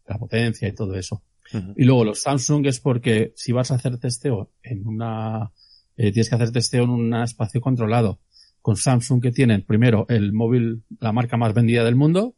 [0.06, 1.22] la potencia y todo eso.
[1.76, 5.52] Y luego los Samsung es porque si vas a hacer testeo en una,
[5.96, 8.18] eh, tienes que hacer testeo en un espacio controlado.
[8.60, 12.34] Con Samsung que tienen primero el móvil, la marca más vendida del mundo,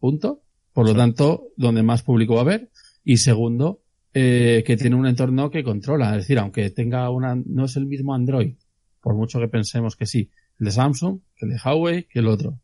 [0.00, 2.70] punto, Por lo tanto, donde más público va a haber.
[3.04, 3.80] Y segundo,
[4.14, 6.10] eh, que tiene un entorno que controla.
[6.10, 8.54] Es decir, aunque tenga una, no es el mismo Android,
[9.00, 12.28] por mucho que pensemos que sí, el de Samsung, que el de Huawei, que el
[12.28, 12.60] otro.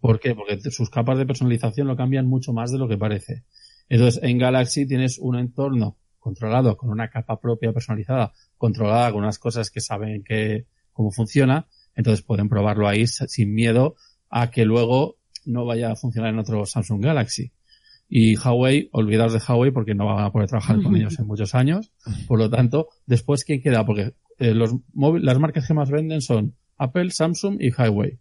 [0.00, 0.34] ¿Por qué?
[0.34, 3.42] Porque sus capas de personalización lo cambian mucho más de lo que parece.
[3.88, 9.38] Entonces, en Galaxy tienes un entorno controlado con una capa propia personalizada, controlada con unas
[9.38, 11.66] cosas que saben que, cómo funciona.
[11.94, 13.96] Entonces pueden probarlo ahí sin miedo
[14.28, 17.52] a que luego no vaya a funcionar en otro Samsung Galaxy.
[18.08, 21.54] Y Huawei, olvidaos de Huawei porque no van a poder trabajar con ellos en muchos
[21.54, 21.90] años.
[22.28, 23.84] Por lo tanto, después, ¿quién queda?
[23.84, 28.18] Porque eh, los móvil- las marcas que más venden son Apple, Samsung y Huawei.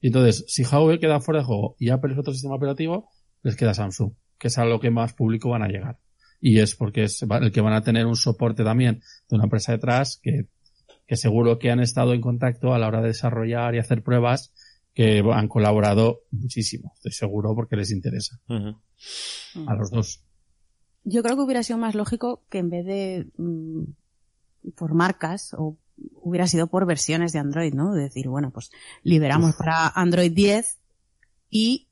[0.00, 3.08] Y entonces, si Huawei queda fuera de juego y Apple es otro sistema operativo,
[3.42, 5.98] les queda Samsung, que es a lo que más público van a llegar.
[6.40, 9.70] Y es porque es el que van a tener un soporte también de una empresa
[9.72, 10.46] detrás que,
[11.06, 14.52] que seguro que han estado en contacto a la hora de desarrollar y hacer pruebas
[14.94, 16.92] que han colaborado muchísimo.
[16.96, 18.38] Estoy seguro porque les interesa.
[18.48, 18.76] Ujú.
[19.66, 20.22] A los dos.
[21.04, 23.82] Yo creo que hubiera sido más lógico que en vez de mm,
[24.76, 25.76] por marcas o
[26.14, 27.92] hubiera sido por versiones de Android, ¿no?
[27.92, 28.70] De decir, bueno, pues
[29.02, 30.78] liberamos para Android 10
[31.50, 31.88] y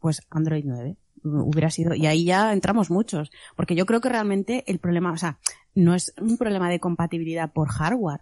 [0.00, 0.96] pues Android 9.
[1.22, 5.12] Mm, Hubiera sido, y ahí ya entramos muchos, porque yo creo que realmente el problema,
[5.12, 5.38] o sea,
[5.74, 8.20] no es un problema de compatibilidad por hardware,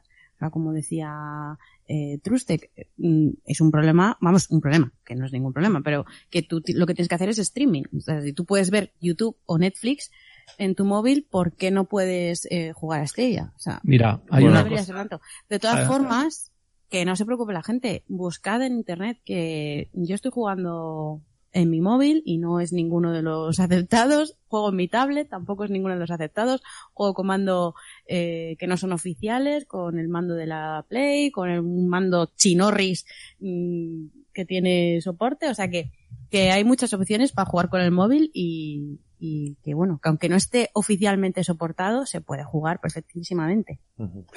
[0.51, 1.57] como decía
[1.89, 6.05] eh, Trustec, mm, es un problema, vamos, un problema, que no es ningún problema, pero
[6.31, 7.85] que tú lo que tienes que hacer es streaming.
[7.97, 10.11] O sea, si tú puedes ver YouTube o Netflix
[10.59, 13.53] en tu móvil, ¿por qué no puedes eh, jugar a Estrella?
[13.57, 14.87] O sea, Mira, hay no una debería cosa.
[14.87, 15.21] ser tanto.
[15.49, 15.87] De todas Ah.
[15.87, 16.53] formas,
[16.89, 21.21] que no se preocupe la gente, buscad en internet que yo estoy jugando
[21.53, 25.65] en mi móvil y no es ninguno de los aceptados, juego en mi tablet, tampoco
[25.65, 27.75] es ninguno de los aceptados, juego con mando
[28.07, 33.07] eh, que no son oficiales, con el mando de la Play, con el mando chinorris
[33.41, 35.93] mm, que tiene soporte, o sea que,
[36.31, 40.29] que hay muchas opciones para jugar con el móvil y, y que bueno, que aunque
[40.29, 43.81] no esté oficialmente soportado, se puede jugar perfectísimamente.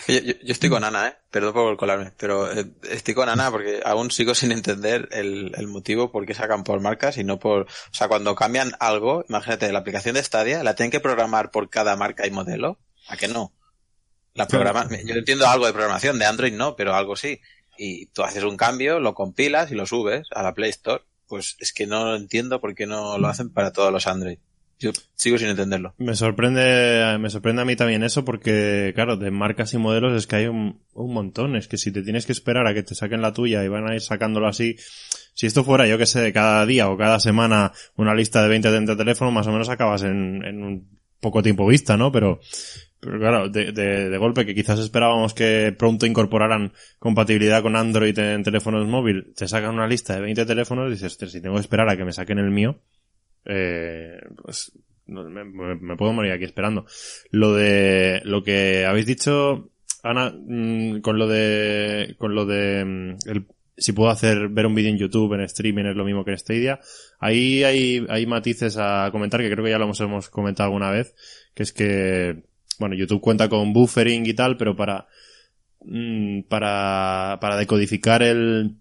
[0.08, 1.13] Yo, yo- yo estoy con Ana, ¿eh?
[1.30, 5.68] Perdón por colarme, pero eh, estoy con Ana porque aún sigo sin entender el, el
[5.68, 7.63] motivo por qué sacan por marcas y no por...
[7.63, 11.70] O sea, cuando cambian algo, imagínate, la aplicación de Stadia, ¿la tienen que programar por
[11.70, 12.80] cada marca y modelo?
[13.10, 13.52] ¿A qué no?
[14.34, 14.89] La programan...
[15.06, 17.42] Yo entiendo algo de programación, de Android no, pero algo sí.
[17.78, 21.04] Y tú haces un cambio, lo compilas y lo subes a la Play Store.
[21.28, 24.39] Pues es que no entiendo por qué no lo hacen para todos los Android.
[24.80, 25.94] Yo sigo sin entenderlo.
[25.98, 30.26] Me sorprende, me sorprende a mí también eso porque, claro, de marcas y modelos es
[30.26, 31.58] que hay un, un montón.
[31.58, 33.89] Es que si te tienes que esperar a que te saquen la tuya y van
[33.89, 34.78] a ir sacándolo así,
[35.34, 38.70] si esto fuera, yo que sé, cada día o cada semana una lista de 20
[38.70, 42.12] o 30 teléfonos, más o menos acabas en, en un poco tiempo vista, ¿no?
[42.13, 42.39] Pero,
[43.02, 48.18] pero claro, de, de, de golpe que quizás esperábamos que pronto incorporaran compatibilidad con Android
[48.18, 51.56] en teléfonos móviles, te sacan una lista de 20 teléfonos y dices, "Hostia, si tengo
[51.56, 52.82] que esperar a que me saquen el mío,
[53.45, 54.71] eh, pues
[55.10, 56.86] me, puedo morir aquí esperando.
[57.32, 59.71] Lo de lo que habéis dicho,
[60.04, 63.17] Ana, mm, con lo de con lo de mm,
[63.78, 66.38] si puedo hacer ver un vídeo en YouTube en streaming es lo mismo que en
[66.38, 66.80] Stadia.
[67.19, 70.91] Ahí hay hay matices a comentar que creo que ya lo hemos, hemos comentado alguna
[70.91, 71.15] vez,
[71.54, 72.43] que es que
[72.80, 75.08] bueno, YouTube cuenta con buffering y tal, pero para
[75.82, 78.75] mm, para para decodificar el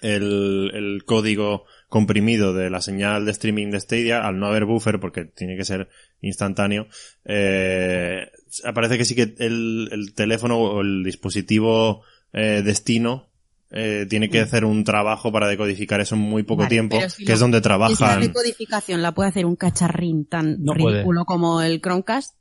[0.00, 5.00] el, el código comprimido de la señal de streaming de Stadia, al no haber buffer,
[5.00, 5.88] porque tiene que ser
[6.20, 6.86] instantáneo,
[7.24, 8.26] eh,
[8.64, 13.28] aparece que sí que el, el teléfono o el dispositivo eh, destino
[13.70, 17.24] eh, tiene que hacer un trabajo para decodificar eso en muy poco Vale, tiempo, si
[17.24, 18.20] que la- es donde Y si la trabajan.
[18.20, 20.96] decodificación la puede hacer un cacharrín tan No puede.
[20.96, 22.34] ridículo como el Chromecast,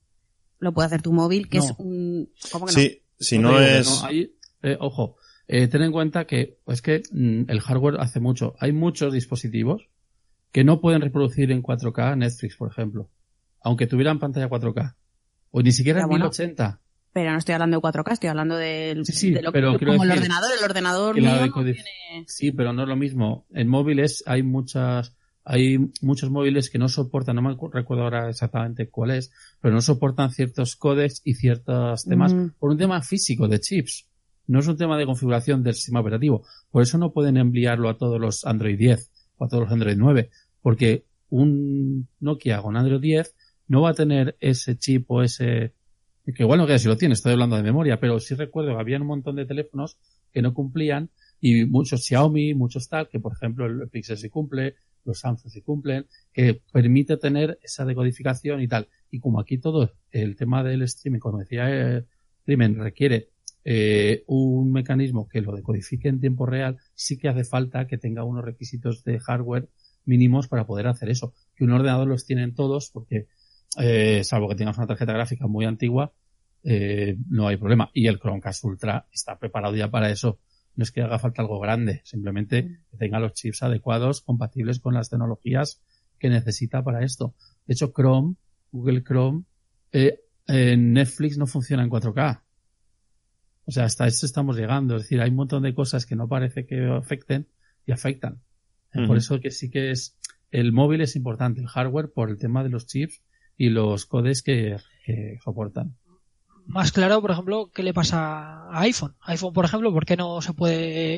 [0.60, 1.64] lo puede hacer tu móvil, que No.
[1.66, 2.30] es un...
[2.52, 2.80] ¿Cómo que no?
[2.80, 3.86] Sí, si No no es...
[3.88, 4.32] no, ahí,
[4.64, 8.56] eh, ojo, eh, ten en cuenta que es que mm, el hardware hace mucho.
[8.60, 9.88] Hay muchos dispositivos
[10.52, 13.10] que no pueden reproducir en 4K Netflix, por ejemplo,
[13.62, 14.96] aunque tuvieran pantalla 4K.
[15.52, 16.26] O ni siquiera en bueno.
[16.26, 16.82] 1080.
[17.14, 19.86] Pero no estoy hablando de 4K, estoy hablando del, Sí, sí, de lo pero que,
[19.86, 21.84] como el decir ordenador, el ordenador que la mío no tiene-
[22.28, 23.48] Sí, pero no es lo mismo.
[23.54, 28.90] En móviles hay muchas, hay muchos móviles que no soportan, no me recuerdo ahora exactamente
[28.90, 29.32] cuál es,
[29.62, 32.50] pero no soportan ciertos códecs y ciertos temas Mm.
[32.60, 34.08] por un tema físico de chips.
[34.48, 36.44] No es un tema de configuración del sistema operativo.
[36.72, 39.98] Por eso no pueden enviarlo a todos los Android 10 o a todos los Android
[39.98, 40.30] 9,
[40.62, 43.36] porque un Nokia con Android 10
[43.68, 45.74] no va a tener ese chip o ese
[46.36, 48.82] que igual no queda si lo tiene, estoy hablando de memoria, pero sí recuerdo que
[48.82, 49.98] había un montón de teléfonos
[50.34, 54.76] que no cumplían y muchos Xiaomi, muchos tal, que por ejemplo el Pixel sí cumple,
[55.06, 58.90] los Samsung sí cumplen, que permite tener esa decodificación y tal.
[59.10, 62.04] Y como aquí todo el tema del streaming, como decía eh,
[62.44, 63.30] Crimen, requiere
[63.69, 68.23] eh, un mecanismo que lo decodifique en tiempo real, sí que hace falta que tenga
[68.23, 69.67] unos requisitos de hardware
[70.06, 71.34] mínimos para poder hacer eso.
[71.53, 73.27] Que un ordenador los tienen todos porque,
[73.77, 76.13] eh, salvo que tengas una tarjeta gráfica muy antigua,
[76.63, 77.91] eh, no hay problema.
[77.93, 80.39] Y el Chromecast Ultra está preparado ya para eso.
[80.77, 84.93] No es que haga falta algo grande, simplemente que tenga los chips adecuados, compatibles con
[84.93, 85.82] las tecnologías
[86.17, 87.36] que necesita para esto.
[87.65, 88.36] De hecho, Chrome,
[88.71, 89.43] Google Chrome,
[89.91, 92.47] eh, en Netflix no funciona en 4K.
[93.67, 94.95] O sea, hasta eso estamos llegando.
[94.95, 97.47] Es decir, hay un montón de cosas que no parece que afecten
[97.86, 98.41] y afectan.
[98.95, 99.08] Ujú.
[99.08, 100.17] Por eso que sí que es,
[100.51, 103.21] el móvil es importante, el hardware por el tema de los chips
[103.58, 105.97] y los codes que, que soportan.
[106.65, 109.15] Más claro, por ejemplo, ¿qué le pasa a iPhone?
[109.21, 111.15] iPhone, por ejemplo, ¿por qué no se puede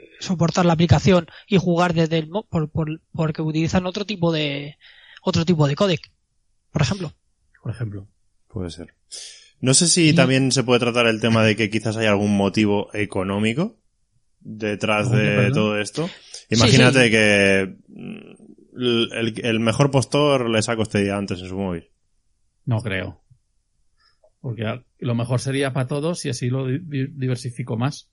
[0.00, 4.76] eh, soportar la aplicación y jugar desde el por, por- porque utilizan otro tipo de
[5.22, 6.10] otro tipo de codec,
[6.70, 7.12] por ejemplo?
[7.62, 8.06] Por ejemplo.
[8.48, 8.94] Puede ser.
[9.62, 12.88] No sé si también se puede tratar el tema de que quizás hay algún motivo
[12.94, 13.78] económico
[14.40, 15.52] detrás ¿Cómo que, de perdón?
[15.54, 16.10] todo esto.
[16.50, 17.10] Imagínate sí.
[17.12, 21.88] que mm, el, el mejor postor le saca usted ya antes en su móvil.
[22.66, 23.22] No creo.
[24.40, 24.64] Porque
[24.98, 28.10] lo mejor sería para todos y así lo di- di- diversifico más.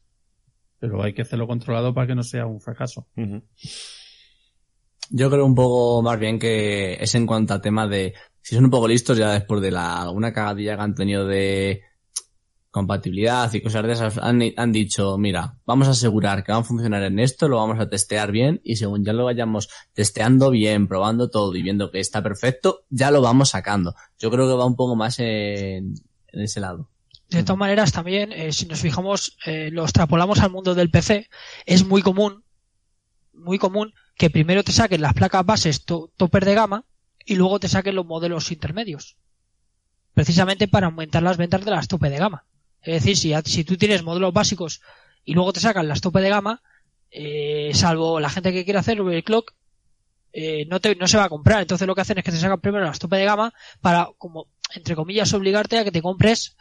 [0.79, 3.07] Pero hay que hacerlo controlado para que no sea un fracaso.
[5.09, 8.65] Yo creo un poco más bien que es en cuanto a tema de, si son
[8.65, 11.82] un poco listos ya después de la, alguna cagadilla que han tenido de
[12.71, 17.02] compatibilidad y cosas de esas, han, dicho, mira, vamos a asegurar que va a funcionar
[17.04, 21.30] en esto, lo vamos a testear bien y según ya lo vayamos testeando bien, probando
[21.32, 23.95] todo y viendo que está perfecto, ya lo vamos sacando.
[24.19, 25.95] Yo creo que va un poco más en,
[26.28, 26.89] en ese lado.
[27.30, 31.28] De todas maneras, también, eh, si nos fijamos, eh, lo extrapolamos al mundo del PC,
[31.65, 32.43] es muy común,
[33.34, 36.86] muy común, que primero te saquen las placas bases to- de gama
[37.29, 39.15] y luego te saquen los modelos intermedios.
[40.15, 42.45] Precisamente para aumentar las ventas de las tope de gama.
[42.81, 44.81] Es decir, si, si tú tienes modelos básicos
[45.23, 46.63] y luego te sacan las tope de gama,
[47.11, 49.53] eh, salvo la gente que quiere hacer overclock,
[50.33, 51.61] eh, no, te, no se va a comprar.
[51.61, 54.47] Entonces lo que hacen es que te sacan primero las tope de gama para, como,
[54.73, 56.57] entre comillas, obligarte a que te compres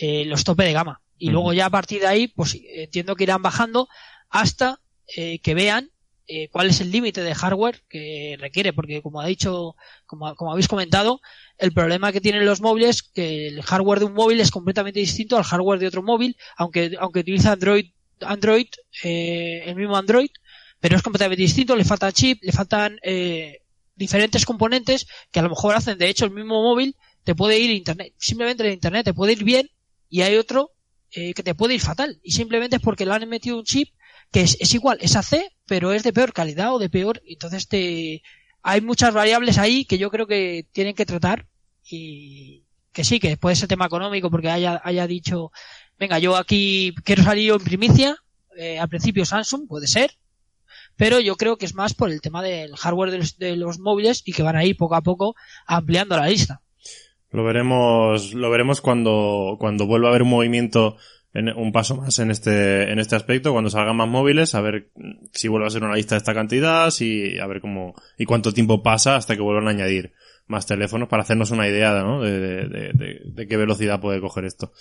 [0.00, 1.00] eh, los tope de gama.
[1.16, 3.88] Y luego ya a partir de ahí, pues entiendo que irán bajando
[4.30, 4.80] hasta
[5.16, 5.92] eh, que vean
[6.28, 9.74] eh, cuál es el límite de hardware que requiere, porque como ha dicho,
[10.06, 11.20] como, como habéis comentado,
[11.56, 15.36] el problema que tienen los móviles que el hardware de un móvil es completamente distinto
[15.36, 17.86] al hardware de otro móvil, aunque aunque utiliza Android
[18.20, 18.66] Android
[19.02, 20.30] eh, el mismo Android,
[20.80, 23.62] pero es completamente distinto, le faltan chip, le faltan eh,
[23.94, 27.70] diferentes componentes que a lo mejor hacen, de hecho, el mismo móvil te puede ir
[27.70, 29.70] internet, simplemente el internet te puede ir bien
[30.08, 30.72] y hay otro
[31.10, 33.90] eh, que te puede ir fatal y simplemente es porque le han metido un chip
[34.30, 37.68] que es, es igual, es AC, pero es de peor calidad o de peor, entonces
[37.68, 38.22] te
[38.62, 41.46] hay muchas variables ahí que yo creo que tienen que tratar
[41.88, 45.52] y que sí, que puede ser tema económico porque haya, haya dicho,
[45.98, 48.16] venga, yo aquí quiero salir en primicia,
[48.56, 50.12] eh, al principio Samsung, puede ser,
[50.96, 53.78] pero yo creo que es más por el tema del hardware de los, de los
[53.78, 56.60] móviles y que van a ir poco a poco ampliando la lista.
[57.30, 60.96] Lo veremos, lo veremos cuando, cuando vuelva a haber un movimiento,
[61.38, 64.90] en, un paso más en este, en este aspecto, cuando salgan más móviles, a ver
[65.32, 68.52] si vuelve a ser una lista de esta cantidad, si, a ver cómo, y cuánto
[68.52, 70.12] tiempo pasa hasta que vuelvan a añadir
[70.46, 72.22] más teléfonos para hacernos una idea, ¿no?
[72.22, 74.72] De, de, de- de- qué velocidad puede coger esto.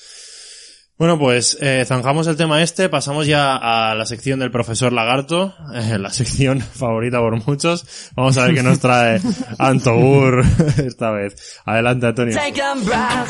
[0.98, 5.54] Bueno, pues eh, zanjamos el tema este, pasamos ya a la sección del profesor Lagarto,
[5.76, 7.86] eh, la sección favorita por muchos.
[8.16, 9.22] Vamos a ver qué nos trae
[9.60, 10.44] Antogur
[10.84, 11.62] esta vez.
[11.66, 12.36] Adelante, Antonio.
[12.36, 13.30] Take a breath,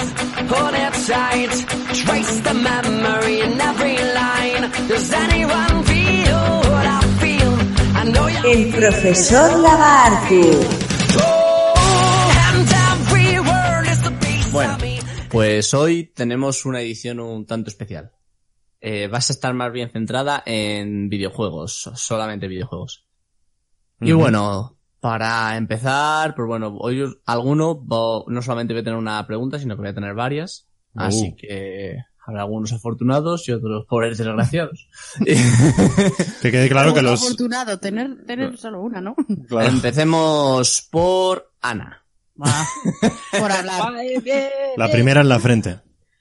[15.29, 18.11] pues hoy tenemos una edición un tanto especial.
[18.79, 23.05] Eh, vas a estar más bien centrada en videojuegos, solamente videojuegos.
[23.99, 29.25] Y bueno, para empezar, pues bueno, hoy alguno, va- no solamente voy a tener una
[29.25, 30.67] pregunta, sino que voy a tener varias.
[30.93, 31.01] Uh.
[31.01, 34.87] Así que habrá algunos afortunados y otros pobres desgraciados.
[36.41, 37.23] Que quede claro que los...
[37.23, 39.15] afortunado tener, tener solo una, ¿no?
[39.49, 41.96] Empecemos por Ana.
[42.41, 42.67] Va.
[43.39, 43.93] Por hablar.
[44.77, 45.79] La primera en la frente.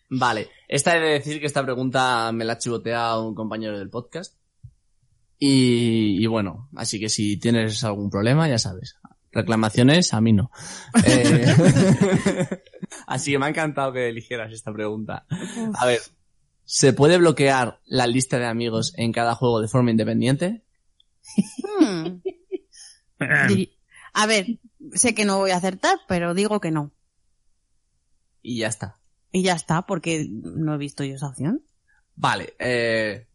[0.09, 4.37] Vale, esta he de decir que esta pregunta me la chivotea un compañero del podcast.
[5.39, 8.97] Y, y bueno, así que si tienes algún problema, ya sabes.
[9.37, 10.51] Reclamaciones, a mí no.
[11.07, 11.45] Eh,
[13.07, 15.27] así que me ha encantado que eligieras esta pregunta.
[15.75, 16.01] A ver,
[16.65, 20.63] ¿se puede bloquear la lista de amigos en cada juego de forma independiente?
[21.79, 22.21] Hmm.
[24.15, 24.47] A ver,
[24.95, 26.93] sé que no voy a acertar, pero digo que no.
[28.43, 28.99] Y ya está.
[29.33, 31.63] Y ya está, porque no he visto yo esa opción.
[32.15, 33.27] Vale, eh,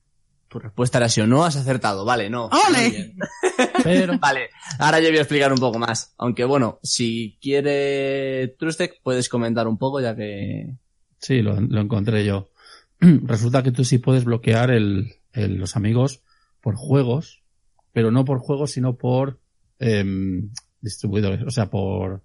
[0.48, 2.06] tu respuesta era sí o no, has acertado.
[2.06, 2.46] Vale, no.
[2.68, 3.16] ¡Ole!
[3.84, 4.50] Pero, Vale,
[4.80, 6.14] ahora yo voy a explicar un poco más.
[6.18, 10.76] Aunque bueno, si quiere Trustec, puedes comentar un poco ya que...
[11.20, 12.50] sí, lo, lo encontré yo.
[13.00, 16.24] Resulta que tú sí puedes bloquear el, el- los amigos
[16.62, 17.44] por juegos,
[17.92, 19.40] pero no por juegos, sino por
[19.80, 20.52] em,
[20.82, 22.24] distribuidores, o sea, por,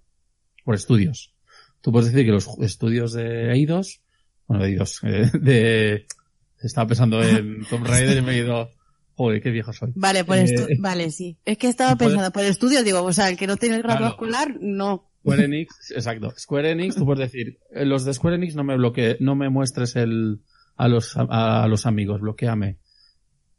[0.63, 1.33] por estudios.
[1.81, 4.01] Tú puedes decir que los estudios de Eidos,
[4.47, 6.05] bueno, de Eidos, eh, de,
[6.61, 8.71] estaba pensando en Tomb Raider y me he ido,
[9.15, 9.91] joder, qué viejo soy.
[9.95, 11.37] Vale, por Eh, vale, sí.
[11.45, 13.99] Es que estaba pensando, por estudio, digo, o sea, el que no tiene el grado
[13.99, 14.13] Claro.
[14.13, 15.03] escolar, no.
[15.21, 16.33] Square Enix, exacto.
[16.37, 19.49] Square Enix, tú puedes decir, eh, los de Square Enix no me bloquee, no me
[19.49, 20.39] muestres el,
[20.77, 22.77] a los, a, a los amigos, bloqueame.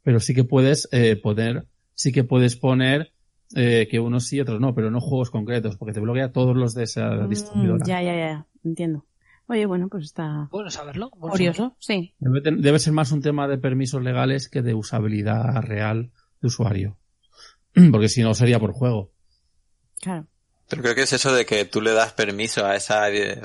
[0.03, 3.13] Pero sí que puedes, eh, poner, sí que puedes poner,
[3.55, 6.57] eh, que unos sí y otros no, pero no juegos concretos, porque te bloquea todos
[6.57, 7.85] los de esa Mm, distribuidora.
[7.87, 9.05] ya, ya, ya, entiendo.
[9.47, 11.11] Oye, bueno, pues está Bueno saberlo.
[11.17, 12.15] bueno curioso, sí.
[12.19, 16.11] Debe, ten- debe ser más un tema de permisos legales que de usabilidad real
[16.43, 16.99] de usuario.
[17.93, 19.11] Porque si no sería por juego.
[20.03, 20.27] Claro.
[20.69, 23.41] Pero creo que es eso de que tú le das permiso a esa eh,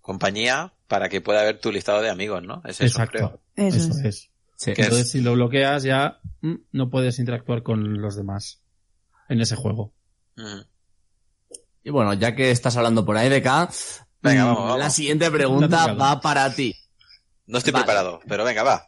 [0.00, 2.62] compañía para que pueda ver tu listado de amigos, ¿no?
[2.64, 3.10] Es eso, Exacto.
[3.18, 3.40] creo.
[3.68, 4.04] Eso, Eso es.
[4.04, 4.30] es.
[4.56, 4.72] Sí.
[4.72, 8.62] Que es- Entonces, si lo bloqueas ya mm, no puedes interactuar con los demás
[9.28, 9.92] en ese juego.
[10.36, 10.60] Mm.
[11.84, 13.68] Y bueno, ya que estás hablando por ahí de acá,
[14.22, 14.78] Venga, mm, vamos, vamos.
[14.78, 16.74] la siguiente pregunta va para ti.
[17.46, 17.84] No estoy Vale.
[17.84, 18.86] preparado, pero venga, va.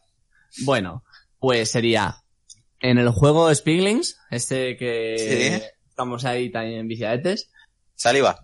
[0.65, 1.05] Bueno,
[1.39, 2.23] pues sería
[2.81, 5.17] en el juego Spiglings, este que
[5.61, 5.67] Sí.
[5.89, 7.51] estamos ahí también viciadetes,
[7.95, 8.41] Saliva.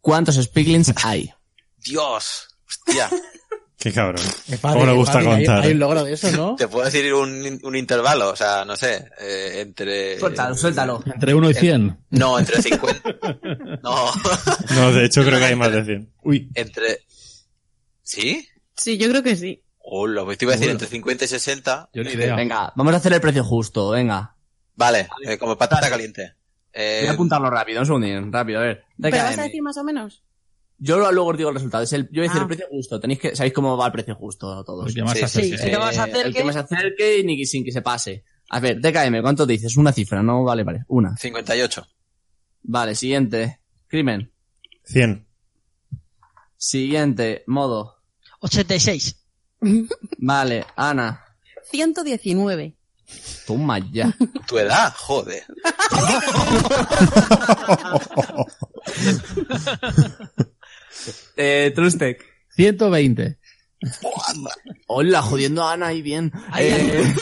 [0.00, 1.32] ¿cuántos Spiglings hay?
[1.78, 2.48] Dios.
[2.66, 3.10] Hostia.
[3.78, 4.24] Qué cabrón.
[4.48, 5.62] Es ¿Cómo le gusta contar?
[5.62, 6.56] Hay, un logro de eso, ¿no?
[6.56, 10.18] Te puedo decir un, un intervalo, o sea, no sé, eh, entre...
[10.18, 11.00] Suéltalo, suéltalo.
[11.06, 11.98] Entre 1 y 100.
[12.10, 13.02] No, entre 50...
[13.82, 14.12] No,
[14.74, 16.12] No, de hecho creo que hay más de 100.
[16.24, 16.50] Uy.
[16.54, 16.98] entre...
[18.02, 18.48] ¿Sí?
[18.74, 19.62] Sí, yo creo que sí.
[19.78, 20.80] Hola, pues te iba a decir Bueno.
[20.80, 21.90] entre 50 y 60.
[21.94, 22.34] Yo ni idea.
[22.34, 24.34] Venga, vamos a hacer el precio justo, venga.
[24.74, 26.34] Vale, eh, como patata caliente.
[26.72, 28.84] Eh, Voy a apuntarlo rápido, un segundín, rápido, a ver.
[29.00, 30.24] ¿Pero vas a decir más o menos?
[30.80, 31.82] Yo luego os digo el resultado.
[31.82, 32.42] Es el, yo voy a decir Ah.
[32.42, 33.00] el precio justo.
[33.00, 34.86] Tenéis que, sabéis cómo va el precio justo todos.
[34.88, 35.48] El que más Sí, se acerque.
[35.48, 35.70] sí, sí.
[35.70, 36.28] que más se Eh, acerque.
[36.28, 38.24] El que más se acerque y ni sin que se pase.
[38.50, 39.76] A ver, DKM, ¿cuánto dices?
[39.76, 40.44] Una cifra, ¿no?
[40.44, 40.84] Vale, vale.
[40.88, 41.16] Una.
[41.16, 41.86] 58.
[42.62, 43.60] Vale, siguiente.
[43.88, 44.32] Crimen.
[44.84, 45.26] 100.
[46.56, 47.42] Siguiente.
[47.46, 47.96] Modo.
[48.40, 49.16] 86.
[50.18, 51.24] Vale, Ana.
[51.70, 52.74] 119.
[53.46, 54.14] Toma ya.
[54.46, 55.42] Tu edad, joder.
[61.36, 62.24] eh, Trustec.
[62.56, 63.38] 120.
[64.88, 66.32] Hola, jodiendo a Ana ahí bien.
[66.50, 67.14] Ahí, Eh,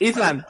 [0.00, 0.44] Ethan.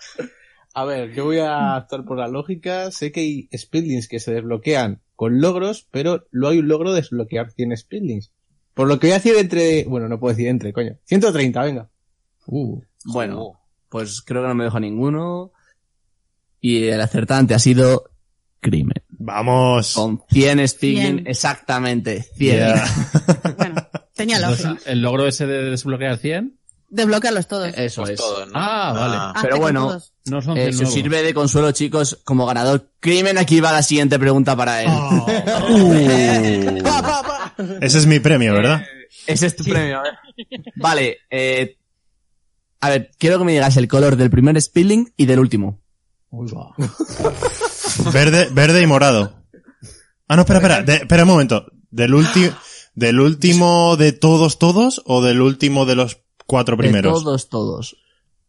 [0.74, 2.90] A ver, yo voy a actuar por la lógica.
[2.90, 7.00] Sé que hay speedlings que se desbloquean con logros, pero luego hay un logro de
[7.00, 8.32] desbloquear 100 speedlings.
[8.74, 9.84] Por lo que voy a decir entre...
[9.84, 10.98] Bueno, no puedo decir entre, coño.
[11.04, 11.90] 130, venga.
[12.46, 13.58] Uh, Bueno, Oh.
[13.88, 15.52] pues creo que no me dejo ninguno.
[16.60, 18.10] Y el acertante ha sido
[18.60, 19.02] Crimen.
[19.26, 19.92] Vamos.
[19.94, 21.26] Con 100 Spigging, Cien.
[21.26, 22.22] exactamente.
[22.36, 22.56] 100.
[22.56, 22.84] Yeah.
[23.56, 24.90] Bueno, tenía entonces, lógica.
[24.90, 26.52] el logro ese de desbloquear 100
[26.88, 27.72] Desbloquearlos todos.
[27.76, 28.16] Eso Pues es.
[28.20, 28.52] todos, ¿no?
[28.54, 29.16] Ah, vale.
[29.16, 30.94] Hazte pero con bueno, no son Eh, 100 si os nuevos.
[30.94, 34.88] sirve de consuelo, chicos, como ganador, Crimen, aquí va la siguiente pregunta para él.
[37.80, 38.84] Ese es mi premio, ¿verdad?
[39.26, 40.00] Ese es tu premio.
[40.04, 40.58] ¿eh?
[40.76, 41.76] Vale, eh,
[42.80, 45.80] a ver, quiero que me digas el color del primer Spilling y del último.
[46.30, 46.72] Uy, va.
[48.12, 49.42] Verde, verde y morado.
[50.28, 51.66] Ah, no, espera, espera, de- espera un momento.
[51.90, 52.50] ¿Del último,
[52.94, 57.22] del último de todos, todos o del último de los cuatro De primeros?
[57.22, 57.96] todos, todos.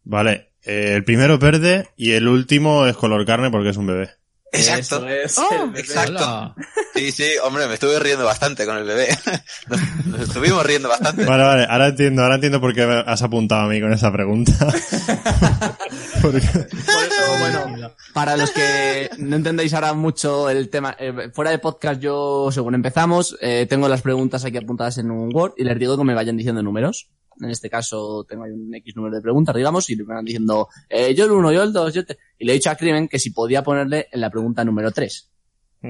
[0.04, 3.86] Vale, eh, el primero es verde y el último es color carne porque es un
[3.86, 4.10] bebé.
[4.52, 5.06] Exacto.
[5.06, 5.38] Eso es.
[5.38, 5.72] Oh.
[5.76, 6.12] Exacto.
[6.14, 6.54] Hola.
[6.94, 9.08] Sí, sí, hombre, me estuve riendo bastante con el bebé.
[9.68, 11.24] Nos, nos estuvimos riendo bastante.
[11.26, 14.10] Vale, vale, ahora entiendo, ahora entiendo por qué me has apuntado a mí con esa
[14.10, 14.52] pregunta.
[16.22, 21.50] Porque- Por eso, bueno, para los que no entendéis ahora mucho el tema, eh, fuera
[21.50, 25.64] de podcast yo, según empezamos, eh, tengo las preguntas aquí apuntadas en un Word y
[25.64, 27.08] les digo que me vayan diciendo números.
[27.40, 30.68] En este caso tengo ahí un X número de preguntas, digamos, y me van diciendo,
[30.88, 32.18] eh, yo el 1, yo el 2, yo el 3.
[32.38, 35.30] Y le he dicho a Crimen que si podía ponerle en la pregunta número 3.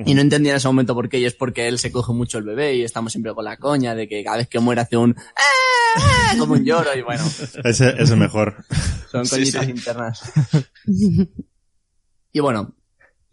[0.04, 2.36] Y no entendía en ese momento por qué, y es porque él se coge mucho
[2.36, 4.98] el bebé y estamos siempre con la coña de que cada vez que muere hace
[4.98, 7.24] un "Ah", como un lloro y bueno,
[7.64, 8.56] Ese es el mejor.
[9.10, 9.70] son Sí, coñitas sí.
[9.70, 10.20] internas.
[12.32, 12.74] y bueno,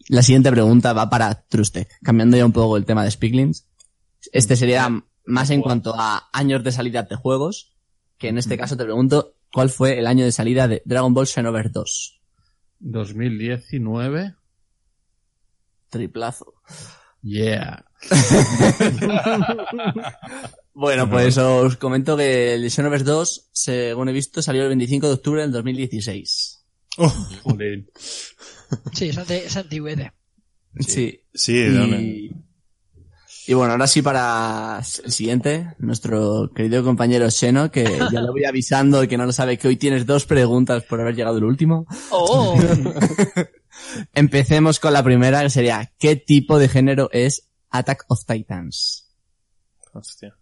[0.08, 3.68] la siguiente pregunta va para Truste, cambiando ya un poco el tema de Spiglins.
[4.32, 4.90] Este sería
[5.26, 7.75] más en cuanto a años de salida de juegos,
[8.18, 11.28] que en este caso te pregunto, ¿cuál fue el año de salida de Dragon Ball
[11.28, 12.22] Xenoverse 2?
[12.80, 14.36] 2019.
[15.90, 16.54] Triplazo.
[17.22, 17.86] Yeah.
[20.78, 25.14] Bueno, pues os comento que el Xenoverse 2, según he visto, salió el 25 de
[25.14, 26.66] octubre del 2016.
[27.44, 27.90] Jolín.
[28.94, 30.12] Sí, es, ante- es antigüedad.
[30.80, 31.22] Sí.
[31.34, 32.02] Sí, de.
[32.02, 32.32] Y,
[33.48, 38.46] y bueno, ahora sí para el siguiente, nuestro querido compañero Xeno, que ya lo voy
[38.48, 41.44] avisando y que no lo sabe, que hoy tienes dos preguntas por haber llegado el
[41.44, 41.86] último.
[42.10, 42.58] Oh,
[44.14, 49.10] Empecemos con la primera, que sería, ¿qué tipo de género es Attack of Titans?
[49.94, 50.36] Hostia.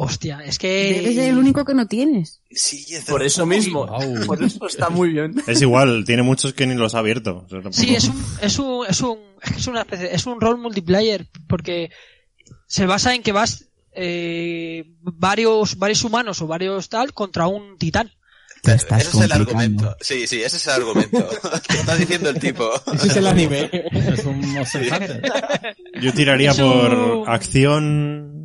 [0.00, 1.12] Hostia, es que...
[1.14, 2.40] Ser el único que no tienes.
[2.50, 3.86] Sí, es Por eso mismo,
[4.26, 5.34] por eso está muy bien.
[5.46, 7.46] Es igual, tiene muchos que ni los ha abierto.
[7.72, 10.58] Sí, es un, es un, es un, es que es una especie, es un rol
[10.58, 11.90] multiplayer, porque
[12.66, 18.12] se basa en que vas, eh, varios, varios humanos o varios tal contra un titán.
[18.62, 19.96] Te Ese es el argumento.
[20.00, 21.28] Sí, sí, ese es el argumento.
[21.68, 22.70] que está diciendo el tipo.
[22.92, 23.70] Ese es el anime.
[23.92, 24.42] Es un.
[26.02, 26.72] Yo tiraría Es un-
[27.24, 28.37] por acción.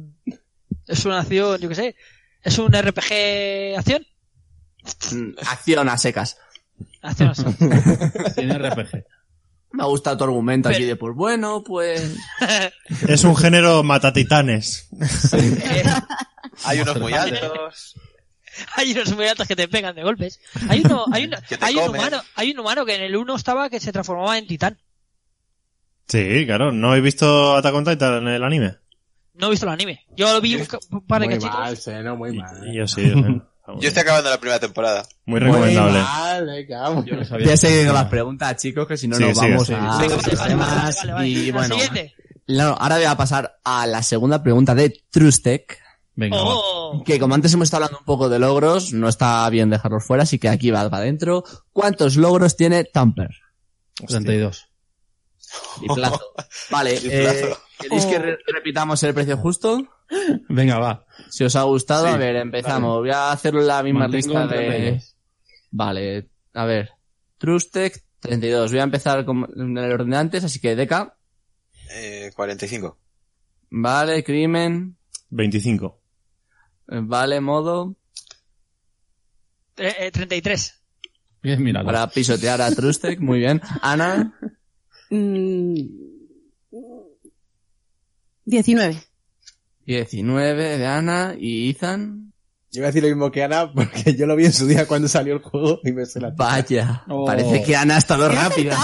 [0.88, 1.96] Es una acción, yo qué sé,
[2.42, 4.06] es un RPG acción.
[5.14, 6.38] Mm, Acción a secas.
[7.02, 7.56] Acción acción.
[8.36, 9.06] Tiene RPG.
[9.72, 12.16] Me ha gustado tu argumento aquí Pero- de, pues bueno, pues...
[13.08, 14.88] Es un género matatitanes.
[16.66, 17.96] Hay unos muy altos.
[18.76, 20.40] hay unos muy altos que te pegan de golpes.
[20.70, 23.70] Hay uno, hay, uno- hay un humano, hay un humano que en el 1 estaba
[23.70, 24.78] que se transformaba en titán.
[26.08, 26.72] Sí, claro.
[26.72, 28.76] ¿No he visto Attack on Titan en el anime?
[29.36, 30.02] No he visto el anime.
[30.16, 30.68] Yo lo vi un,
[31.08, 31.60] par de Muy cachitos.
[31.60, 32.68] mal, Seno, muy mal.
[32.68, 33.02] Y yo sí.
[33.80, 35.04] yo estoy acabando la primera temporada.
[35.26, 36.00] Muy Muy recomendable.
[36.00, 37.06] mal, venga, vamos.
[37.06, 37.46] Yo no sabía.
[37.46, 39.80] Voy a seguir con las preguntas, chicos, que si no Sigue, nos sigue, vamos sigue.
[39.80, 39.98] a...
[39.98, 40.96] Venga, a vale, vale, temas.
[40.98, 41.28] vale, vale.
[41.30, 45.80] Y La bueno, ahora voy a pasar a la segunda pregunta de Trustec,
[46.16, 46.38] Venga.
[46.40, 50.04] Oh, que como antes hemos estado hablando un poco de logros, no está bien dejarlos
[50.04, 51.44] fuera, así que aquí va para adentro.
[51.72, 53.30] ¿Cuántos logros tiene Tamper?
[54.08, 54.68] 32.
[55.82, 56.22] Y plazo.
[56.72, 57.54] Vale, Y eh.
[57.80, 59.84] ¿queréis que re- repitamos el precio justo?
[60.50, 61.06] Venga, va.
[61.30, 63.00] Si os ha gustado, Sí, a ver, empezamos.
[63.00, 64.66] Voy a hacerlo en la misma Mantengo lista de...
[64.68, 65.16] 32.
[65.72, 66.92] Vale, a ver.
[67.38, 68.72] Trustec, 32.
[68.72, 71.18] Voy a empezar con en el orden de antes, así que Deca.
[71.92, 72.98] Eh, 45.
[73.72, 74.96] Vale, Crimen.
[75.30, 76.00] 25.
[76.90, 77.96] eh, Vale, Modo.
[79.78, 80.80] eh, eh, 33.
[81.42, 81.86] Bien, míralo.
[81.88, 83.62] Para pisotear a Trustec, muy bien.
[83.82, 84.34] Ana.
[85.16, 85.86] Mm,
[88.46, 88.98] 19.
[89.86, 92.34] 19 de Ana y Ethan.
[92.72, 94.88] Yo voy a decir lo mismo que Ana porque yo lo vi en su día
[94.88, 96.32] cuando salió el juego y me suena.
[96.36, 97.26] Vaya, Oh.
[97.26, 98.78] parece que Ana ha estado rápida.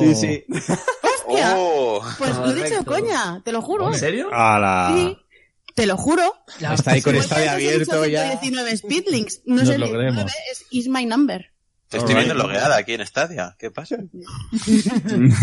[0.00, 0.44] Sí, sí.
[0.50, 1.54] ¡Hostia!
[1.56, 2.00] ¡Oh!
[2.18, 2.92] Pues lo he dicho, Correcto.
[2.92, 3.92] coña, te lo juro.
[3.92, 4.28] ¿En serio?
[4.32, 4.92] A la...
[4.96, 5.16] Sí,
[5.76, 6.22] te lo juro.
[6.74, 8.38] Está ahí con Igual esta que de antes he dicho abierto ya.
[8.40, 9.42] 119 Speedlinks.
[9.46, 10.32] No es Nos el lo 19, creemos.
[10.50, 11.52] es Is My Number.
[11.88, 13.54] Te estoy viendo logueada aquí en Stadia.
[13.58, 13.96] ¿Qué pasa?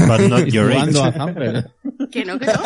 [0.08, 1.18] But not your jugando a age.
[1.18, 1.72] Zamper.
[2.12, 2.54] Que no, que no.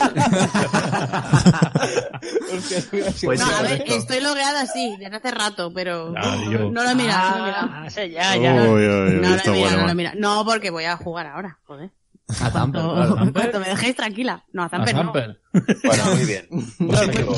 [3.23, 6.71] Pues no, a ver, estoy logueada sí, desde hace rato, pero Claro, yo.
[6.71, 7.69] no lo he mirado, no lo he mirado.
[7.71, 8.53] Ah, sí, ya, ya.
[8.53, 9.77] Uy, uy, uy, No lo he mirado, bueno.
[9.77, 10.15] no lo he mirado.
[10.19, 11.91] No, porque voy a jugar ahora, joder.
[12.41, 14.43] A Tamper, No, cuanto me dejéis tranquila.
[14.51, 15.01] No, a A Zamper no.
[15.03, 15.39] Zamper.
[15.83, 16.47] Bueno, muy bien.
[16.89, 17.35] Positivo.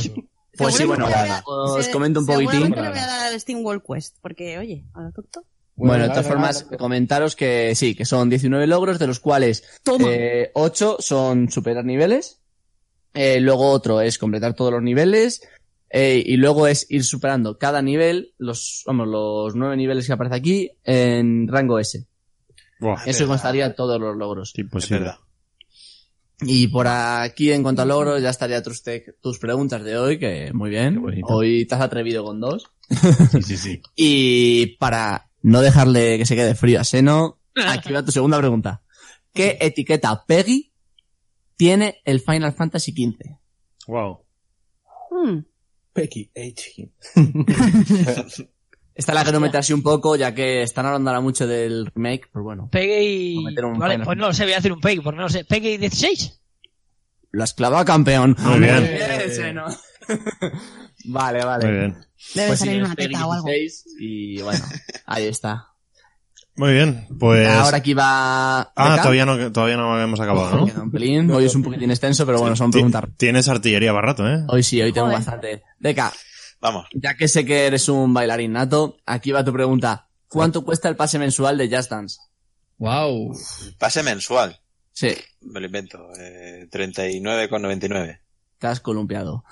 [0.57, 1.07] Pues sí, bueno,
[1.45, 2.49] os comento un poquitín.
[2.51, 5.43] Seguramente le voy a dar al Steam World Quest, porque, oye, a lo tonto.
[5.87, 9.63] Bueno, de todas formas, comentaros que sí, que son 19 logros, de los cuales
[10.07, 12.39] eh, 8 son superar niveles.
[13.13, 15.41] Eh, luego otro es completar todos los niveles.
[15.89, 20.35] eh, y luego es ir superando cada nivel, los, vamos, los nueve niveles que aparece
[20.35, 22.05] aquí, en rango S.
[22.79, 24.53] Buah, Eso constaría todos los logros.
[24.57, 25.11] Imposible.
[26.41, 30.17] Y por aquí, en cuanto a logros, ya estaría tus, te- tus preguntas de hoy,
[30.19, 31.03] que muy bien.
[31.23, 32.69] Hoy te has atrevido con dos.
[33.31, 33.81] Sí, sí, sí.
[33.95, 38.81] Y para no dejarle que se quede frío a Seno, aquí va tu segunda pregunta.
[39.33, 40.73] ¿Qué etiqueta Peggy
[41.55, 43.37] tiene el Final Fantasy XV?
[43.87, 44.25] Wow.
[45.11, 45.39] Hmm.
[45.93, 46.91] Becky H.
[48.95, 52.27] Esta la quiero meter así un poco, ya que están hablando ahora mucho del remake,
[52.33, 53.35] pues bueno, Pegue y...
[53.35, 55.01] Vamos a meter un Vale, Final pues no lo sé, voy a hacer un Pegue,
[55.01, 55.45] porque no lo sé.
[55.45, 56.41] Pegue y 16.
[57.31, 58.35] lo has clavado campeón.
[58.39, 58.83] Muy bien.
[58.83, 59.65] Bien, Seno.
[61.05, 61.65] vale, vale.
[61.67, 61.97] Muy bien.
[62.35, 63.47] Debe Pues salir una teta o algo.
[63.47, 64.63] 16 y bueno,
[65.05, 65.67] ahí está.
[66.55, 67.07] Muy bien.
[67.17, 67.47] Pues...
[67.47, 68.59] Ahora aquí va...
[68.75, 70.65] Ah, todavía no, todavía no hemos acabado, ¿no?
[70.65, 71.31] Queda un pelín.
[71.31, 73.05] Hoy es un poquitín extenso, pero bueno, son preguntas.
[73.15, 74.43] Tienes artillería para rato, ¿eh?
[74.49, 75.19] Hoy sí, hoy tengo Joder.
[75.19, 75.63] bastante.
[75.79, 76.11] Deca,
[76.59, 76.87] Vamos.
[76.93, 80.09] ya que sé que eres un bailarín nato, aquí va tu pregunta.
[80.27, 82.19] ¿Cuánto cuesta el pase mensual de Just Dance?
[82.77, 83.33] Wow.
[83.77, 84.59] Pase mensual.
[84.91, 86.09] Sí, Me lo invento.
[86.19, 88.19] Eh, 39,99.
[88.57, 89.45] te has columpiado.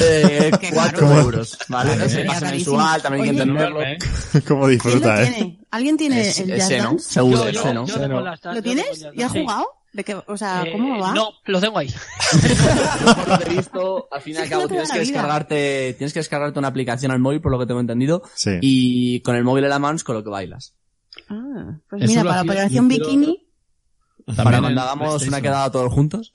[0.00, 1.20] Eh, Qué 4 caro.
[1.20, 1.92] euros, ¿vale?
[1.94, 2.76] El sería pase carísimo.
[2.78, 3.80] mensual, también hay que entenderlo.
[4.48, 5.26] Cómo ¿Quién disfruta, lo ¿eh?
[5.34, 5.58] tiene?
[5.70, 6.56] ¿Alguien tiene Es- el ¿no?
[6.84, 7.10] Dance?
[7.12, 7.86] Seguro, Yo, ese, yo, ¿no?
[7.86, 9.06] yo tengo las- ¿Lo yo tienes?
[9.14, 9.66] ¿Y has jugado?
[9.92, 11.12] ¿De qué, o sea, Eh, ¿cómo va?
[11.14, 11.88] No, lo tengo ahí.
[13.14, 15.94] por lo que he visto, al fin y al cabo no tienes la que descargarte,
[15.96, 18.58] tienes que descargarte una aplicación al móvil, por lo que tengo entendido, Sí.
[18.60, 20.74] y con el móvil en la mano es con lo que bailas.
[21.30, 23.44] Ah, pues Eso mira, para hacía- Operación yo quiero- Bikini,
[24.26, 26.32] También Para cuando hagamos una quedada todos juntos.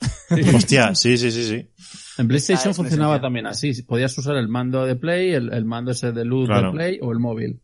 [0.55, 1.69] Hostia, sí, sí, sí, sí.
[2.17, 3.81] En PlayStation funcionaba también así.
[3.83, 6.67] Podías usar el mando de Play, el, el mando ese de luz Claro.
[6.67, 7.61] de Play o el móvil.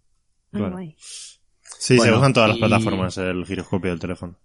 [0.51, 0.77] Ah, Claro.
[1.77, 4.37] Sí, se usan todas las plataformas, el giroscopio del teléfono.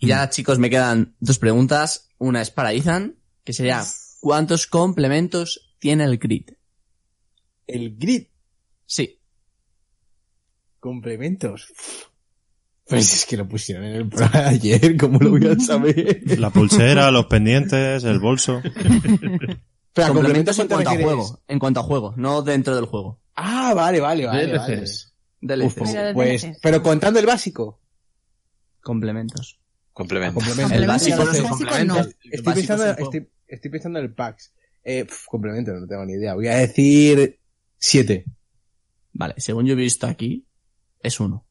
[0.00, 2.08] Y ya, chicos, me quedan dos preguntas.
[2.18, 3.82] Una es para Ethan, que sería,
[4.20, 6.50] ¿cuántos complementos tiene el grid?
[7.66, 8.26] El grid.
[8.86, 9.20] Sí.
[10.80, 11.68] Complementos.
[12.88, 16.22] Pues es que lo pusieron en el programa de ayer, ¿cómo lo voy a saber?
[16.38, 18.62] La pulsera, los pendientes, el bolso.
[19.92, 21.40] Pero complementos en ¿cuánto cuanto a juego.
[21.48, 23.20] En cuanto a juego, no dentro del juego.
[23.34, 24.52] Ah, vale, vale, vale.
[24.52, 24.76] vale.
[24.76, 25.14] DLCs.
[25.40, 25.66] DLCs.
[25.66, 26.58] Uf, Pero pues, DLCs.
[26.62, 27.80] pero contando el básico.
[28.80, 29.58] Complementos.
[29.92, 30.36] Complemento.
[30.40, 30.74] Complemento.
[30.74, 31.38] El básico Los
[31.84, 31.98] no.
[31.98, 33.04] El Estoy básico pensando, es un juego.
[33.04, 34.52] estoy, estoy pensando en el PAX.
[34.84, 36.34] Eh, pf, complemento, no tengo ni idea.
[36.34, 37.40] Voy a decir
[37.76, 38.24] siete.
[39.12, 40.46] Vale, según yo he visto aquí,
[41.00, 41.47] es uno.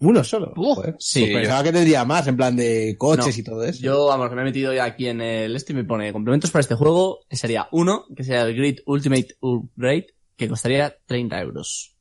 [0.00, 0.52] Uno solo.
[0.56, 0.96] Joder.
[0.98, 3.80] sí, Pues yo- pensaba que tendría más, en plan de coches No, y todo eso.
[3.82, 6.50] Yo, vamos, que me he metido ya aquí en el este y me pone complementos
[6.50, 11.40] para este juego, que sería uno, que sería el Grid Ultimate Upgrade, que costaría 30
[11.40, 11.94] euros.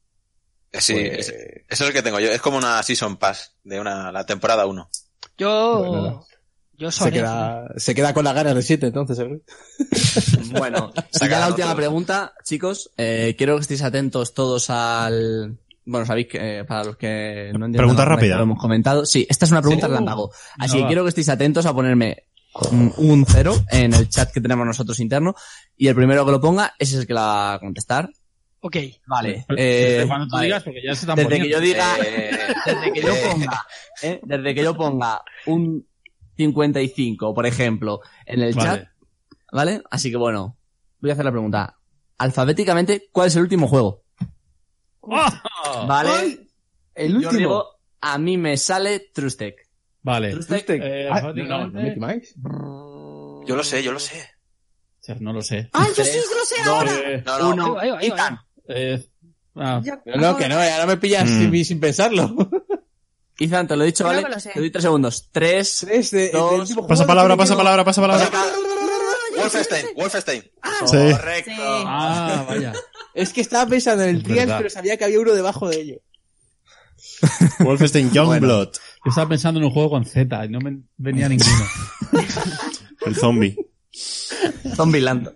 [0.71, 2.31] Sí, Pues- eso es el que tengo yo.
[2.31, 4.89] Es como una Season Pass de una, la temporada 1.
[5.37, 6.25] Yo, Bueno,
[6.75, 9.19] yo se, queda, se queda con las ganas de siete, entonces.
[9.19, 9.41] ¿eh?
[10.57, 15.59] Bueno, Sacaron la última pregunta, chicos, eh, quiero que estéis atentos todos al...
[15.85, 18.37] Bueno, sabéis que eh, para los que no entiendan Pregunta rápida.
[18.37, 19.05] Lo hemos comentado.
[19.05, 19.91] Sí, esta es una pregunta Sí.
[19.91, 20.31] relámpago.
[20.57, 20.87] Así Ah, que va.
[20.87, 22.23] quiero que estéis atentos a ponerme
[22.97, 25.33] un, cero en el chat que tenemos nosotros interno
[25.75, 28.09] y el primero que lo ponga ese es el que la va a contestar.
[28.61, 28.77] Ok.
[29.07, 29.43] Vale.
[29.47, 30.45] Pero- eh, desde cuando tú vale.
[30.45, 32.31] digas, porque ya se están Desde que yo diga, Eh,
[32.65, 33.65] desde que yo ponga,
[34.03, 34.19] ¿eh?
[34.23, 35.85] desde que yo ponga un
[36.37, 38.69] 55, por ejemplo, en el Vale.
[38.69, 38.87] chat,
[39.51, 39.81] ¿vale?
[39.91, 40.57] Así que bueno,
[41.01, 41.75] voy a hacer la pregunta.
[42.17, 44.02] Alfabéticamente, ¿cuál es el último juego?
[45.11, 45.85] ¡Ah!
[45.87, 46.47] ¿Vale?
[46.95, 47.31] El Yo último.
[47.37, 47.65] digo,
[48.01, 49.55] a mí me sale Trustec.
[50.01, 50.31] Vale.
[50.31, 53.47] Trustec, Eh, Ah, no, alfabéticamente- no, Mickey Mouse.
[53.47, 54.29] yo lo sé, yo lo sé.
[55.01, 55.69] O sea, No lo sé.
[55.73, 56.91] ¡Ay, yo sí lo sé ahora!
[57.05, 57.49] Eh, No, no.
[57.49, 58.39] Uno, Ahí va, ahí ahí
[58.69, 59.05] eh,
[59.55, 61.51] ah, No, no, que no, ahora me pillas Mm.
[61.51, 62.35] sin, sin pensarlo.
[63.39, 64.21] Ethan, te lo he dicho, ¿vale?
[64.21, 64.29] lo.
[64.53, 65.29] Te doy tres segundos.
[65.31, 65.79] Tres.
[65.85, 66.59] Tres de, Dos.
[66.59, 68.29] último Pasa palabra, pasa palabra, pasa palabra.
[69.35, 70.41] Wolfenstein, Wolfenstein.
[70.85, 70.97] Sí.
[71.11, 71.51] Correcto.
[71.51, 71.61] Sí.
[71.61, 72.73] ah, vaya.
[73.13, 75.95] Es que estaba pensando en el Trials, pero sabía que había uno debajo de ello.
[77.59, 78.69] Wolfenstein Youngblood.
[79.05, 81.65] Yo estaba pensando en un juego con Z y no me venía ninguno.
[83.05, 83.55] El zombie.
[84.75, 85.29] Zombieland.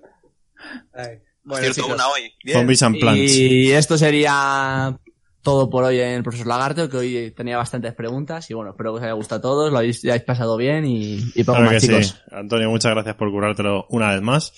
[1.43, 1.93] Bueno, Cierto, chicos.
[1.93, 2.33] una hoy.
[2.43, 2.57] Bien.
[2.59, 3.31] Zombies and Plants.
[3.35, 4.97] Y esto sería
[5.41, 8.91] todo por hoy en el Profesor Lagarto, que hoy tenía bastantes preguntas y bueno, espero
[8.93, 11.57] que os haya gustado a todos, lo habéis, ya habéis pasado bien y, y poco
[11.59, 12.05] Claro más, que chicos.
[12.07, 12.13] sí.
[12.31, 14.51] Antonio, muchas gracias por currártelo una vez más.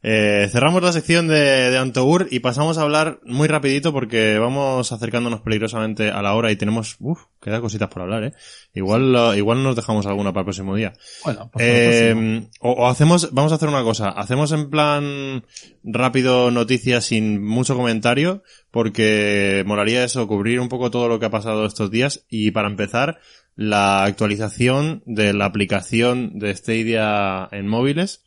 [0.00, 4.92] Eh, cerramos la sección de, de Antour y pasamos a hablar muy rapidito porque vamos
[4.92, 8.32] acercándonos peligrosamente a la hora y tenemos, uff, queda cositas por hablar, eh.
[8.74, 10.92] Igual, igual nos dejamos alguna para el próximo día.
[11.24, 12.22] Bueno, pues próximo.
[12.22, 15.44] Eh, o, o hacemos, vamos a hacer una cosa, hacemos en plan
[15.82, 21.30] rápido noticias sin mucho comentario, porque molaría eso, cubrir un poco todo lo que ha
[21.30, 23.18] pasado estos días y para empezar,
[23.56, 28.22] la actualización de la aplicación de Stadia en móviles,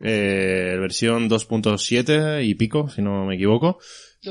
[0.00, 3.78] eh, versión 2.7 y pico, si no me equivoco,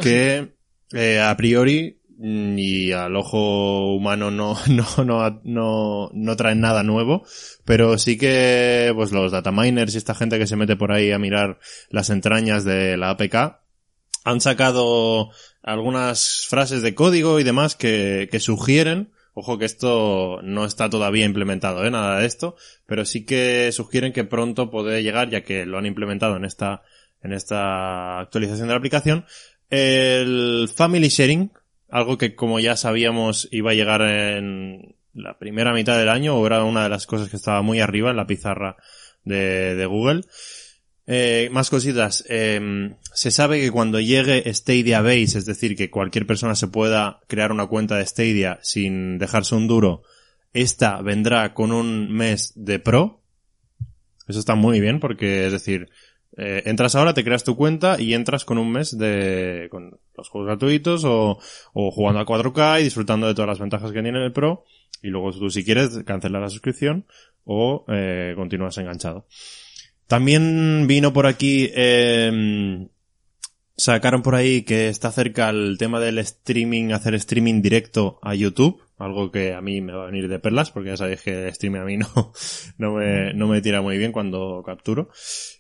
[0.02, 0.54] que
[0.92, 6.84] eh, a priori mm, y al ojo humano no, no, no, no, no traen nada
[6.84, 7.24] nuevo,
[7.66, 11.20] pero sí que pues los dataminers y esta gente que se mete por ahí a
[11.20, 11.60] mirar
[11.90, 13.60] las entrañas de la APK
[14.26, 15.30] han sacado
[15.62, 21.26] algunas frases de código y demás que, que sugieren, ojo que esto no está todavía
[21.26, 21.92] implementado, ¿eh?
[21.92, 25.86] nada de esto, pero sí que sugieren que pronto puede llegar, ya que lo han
[25.86, 26.84] implementado en esta,
[27.22, 29.26] en esta actualización de la aplicación,
[29.70, 31.52] el Family Sharing,
[31.90, 36.46] algo que como ya sabíamos iba a llegar en la primera mitad del año, o
[36.46, 38.78] era una de las cosas que estaba muy arriba en la pizarra
[39.24, 40.22] de, de Google.
[41.12, 42.24] Eh, más cositas.
[42.30, 47.22] Eh, se sabe que cuando llegue Stadia Base, es decir, que cualquier persona se pueda
[47.26, 50.04] crear una cuenta de Stadia sin dejarse un duro,
[50.54, 53.24] esta vendrá con un mes de Pro.
[54.28, 55.90] Eso está muy bien porque, es decir,
[56.38, 60.30] eh, entras ahora, te creas tu cuenta y entras con un mes de con los
[60.30, 61.40] juegos gratuitos o,
[61.74, 64.64] o jugando a 4K y disfrutando de todas las ventajas que tiene el Pro.
[65.02, 67.08] Y luego tú si quieres cancelar la suscripción
[67.46, 69.26] o eh, continúas enganchado.
[70.10, 72.90] También vino por aquí, eh,
[73.78, 78.82] sacaron por ahí que está cerca el tema del streaming, hacer streaming directo a YouTube,
[79.00, 81.54] algo que a mí me va a venir de perlas, porque ya sabéis que el
[81.54, 82.08] stream a mí no,
[82.78, 85.10] no me, no me tira muy bien cuando capturo.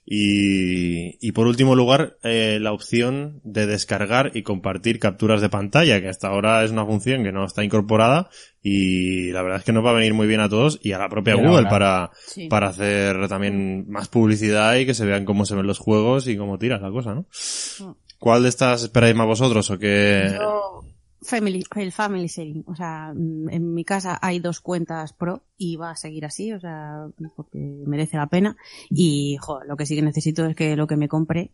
[0.06, 6.02] Y, y por último lugar, eh, la opción de descargar y compartir capturas de pantalla,
[6.02, 8.30] que hasta ahora es una función que no está incorporada
[8.62, 10.98] y la verdad es que nos va a venir muy bien a todos y a
[10.98, 12.48] la propia Pero Google ahora- para, Sí.
[12.48, 16.36] para hacer también más publicidad y que se vean cómo se ven los juegos y
[16.36, 17.26] cómo tiras la cosa, ¿no?
[18.18, 20.32] ¿Cuál de estas esperáis más vosotros o qué?
[20.38, 20.84] Yo,
[21.22, 22.63] family, el family sharing.
[22.67, 26.53] O sea, mm, en mi casa hay dos cuentas pro y va a seguir así,
[26.53, 28.57] o sea, porque merece la pena.
[28.89, 31.51] Y, joder, lo que sí que necesito es que lo que me compre,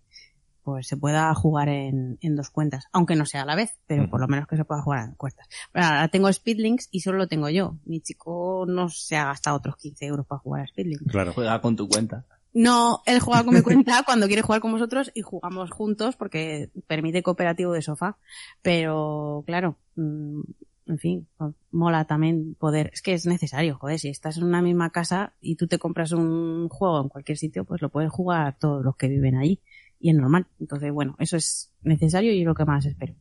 [0.63, 2.85] pues se pueda jugar en, en dos cuentas.
[2.91, 5.15] Aunque no sea a la vez, pero por lo menos que se pueda jugar en
[5.15, 5.47] cuentas.
[5.71, 7.77] Pero ahora tengo Speedlinks y solo lo tengo yo.
[7.85, 11.11] Mi chico no se ha gastado otros 15 euros para jugar a Speedlinks.
[11.11, 11.33] Claro.
[11.33, 12.25] Juega con tu cuenta.
[12.55, 16.71] No, él juega con mi cuenta cuando quiere jugar con vosotros y jugamos juntos porque
[16.87, 18.17] permite cooperativo de sofá.
[18.61, 20.39] Pero, claro, mm,
[20.87, 21.27] en fin,
[21.71, 22.91] mola también poder.
[22.93, 26.13] Es que es necesario, joder, si estás en una misma casa y tú te compras
[26.13, 29.59] un juego en cualquier sitio, pues lo pueden jugar todos los que viven ahí.
[29.99, 30.47] Y es normal.
[30.57, 33.15] Entonces, bueno, eso es necesario y es lo que más espero.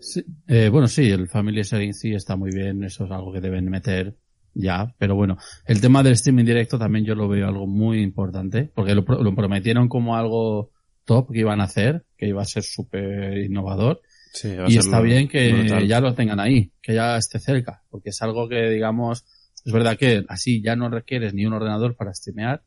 [0.00, 3.40] Sí, eh, bueno, sí, el Family Sharing sí está muy bien, eso es algo que
[3.40, 4.18] deben meter
[4.54, 5.36] ya, pero bueno,
[5.66, 9.34] el tema del streaming directo también yo lo veo algo muy importante, porque lo, lo
[9.34, 10.70] prometieron como algo
[11.04, 14.00] top que iban a hacer, que iba a ser súper innovador,
[14.32, 15.88] Sí, y está bien que brutal.
[15.88, 19.24] ya lo tengan ahí, que ya esté cerca, porque es algo que digamos,
[19.64, 22.62] es verdad que así ya no requieres ni un ordenador para streamear,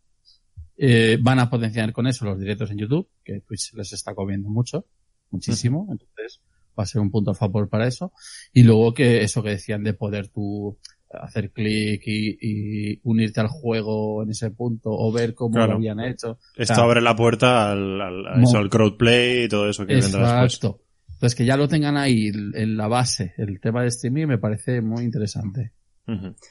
[0.75, 4.49] eh, van a potenciar con eso los directos en YouTube, que Twitch les está comiendo
[4.49, 4.87] mucho,
[5.29, 6.41] muchísimo, entonces
[6.77, 8.11] va a ser un punto a favor para eso.
[8.51, 10.77] Y luego que eso que decían de poder tú
[11.21, 15.71] hacer clic y, y unirte al juego en ese punto o ver cómo Claro.
[15.73, 16.37] lo habían hecho.
[16.55, 19.69] Esto O sea, abre la puerta al, al, a Mo- eso, al crowdplay y todo
[19.69, 20.53] eso que vendrá después.
[20.55, 20.79] Exacto.
[21.13, 24.81] Entonces que ya lo tengan ahí en la base, el tema de streaming me parece
[24.81, 25.71] muy interesante.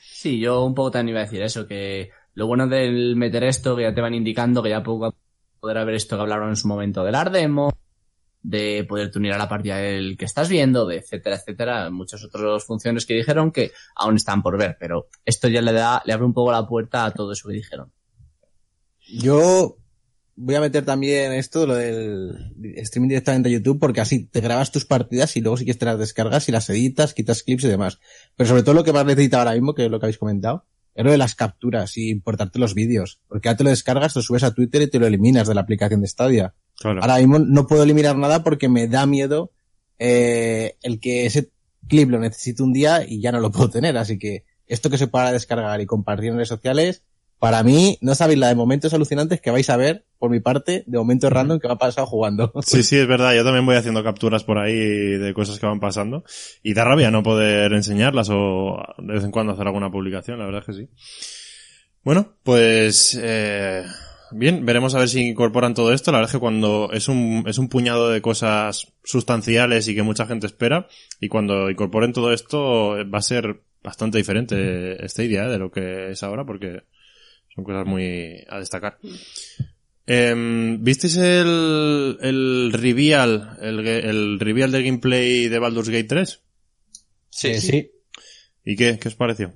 [0.00, 3.76] Sí, yo un poco también iba a decir eso, que lo bueno del meter esto,
[3.76, 5.22] que ya te van indicando que ya poco a poco
[5.60, 7.70] podrá haber esto que hablaron en su momento del Ardemo,
[8.42, 12.64] de poderte unir a la partida del que estás viendo, de etcétera, etcétera, muchas otras
[12.64, 16.26] funciones que dijeron que aún están por ver, pero esto ya le da, le abre
[16.26, 17.92] un poco la puerta a todo eso que dijeron.
[19.06, 19.78] Yo
[20.34, 24.72] voy a meter también esto, lo del streaming directamente a YouTube, porque así te grabas
[24.72, 27.68] tus partidas y luego si quieres te las descargas y las editas, quitas clips y
[27.68, 28.00] demás.
[28.36, 30.66] Pero sobre todo lo que más necesita ahora mismo, que es lo que habéis comentado,
[30.94, 33.20] es lo de las capturas y importarte los vídeos.
[33.28, 35.60] Porque ya te lo descargas, lo subes a Twitter y te lo eliminas de la
[35.62, 36.54] aplicación de Stadia.
[36.82, 37.00] Claro.
[37.00, 39.50] Ahora mismo no puedo eliminar nada porque me da miedo
[39.98, 41.50] eh, el que ese
[41.88, 43.96] clip lo necesite un día y ya no lo puedo tener.
[43.96, 47.02] Así que esto que se pueda descargar y compartir en redes sociales,
[47.38, 50.84] para mí, no sabéis la de momentos alucinantes que vais a ver, por mi parte,
[50.86, 52.52] de momentos random que me ha pasado jugando.
[52.64, 53.34] Sí, sí, es verdad.
[53.34, 56.22] Yo también voy haciendo capturas por ahí de cosas que van pasando.
[56.62, 60.44] Y da rabia no poder enseñarlas o de vez en cuando hacer alguna publicación, la
[60.46, 60.88] verdad es que sí.
[62.04, 63.84] Bueno, pues eh,
[64.34, 66.12] bien, veremos a ver si incorporan todo esto.
[66.12, 70.02] La verdad es que cuando es un, es un puñado de cosas sustanciales y que
[70.02, 70.88] mucha gente espera,
[71.20, 76.10] y cuando incorporen todo esto va a ser bastante diferente esta idea de lo que
[76.10, 76.82] es ahora, porque
[77.54, 78.98] son cosas muy a destacar.
[80.06, 86.42] Em, ¿Visteis el, el reveal, el, el reveal de gameplay de Baldur's Gate 3?
[87.30, 87.90] Sí, Eh, sí.
[88.64, 88.98] ¿Y qué?
[88.98, 89.52] ¿Qué os pareció?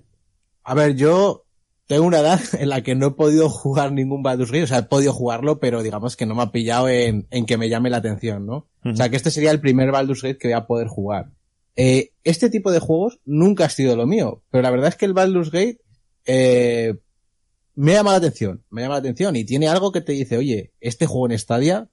[0.64, 1.45] A ver, yo
[1.86, 4.78] tengo una edad en la que no he podido jugar ningún Baldur's Gate, o sea,
[4.78, 7.90] he podido jugarlo, pero digamos que no me ha pillado en, en que me llame
[7.90, 8.68] la atención, ¿no?
[8.84, 11.32] O sea, que este sería el primer Baldur's Gate que voy a poder jugar.
[11.74, 15.04] Eh, este tipo de juegos nunca ha sido lo mío, pero la verdad es que
[15.04, 15.80] el Baldur's Gate
[16.24, 16.94] eh,
[17.74, 20.72] me llama la atención, me llama la atención y tiene algo que te dice, oye,
[20.80, 21.90] este juego en Stadia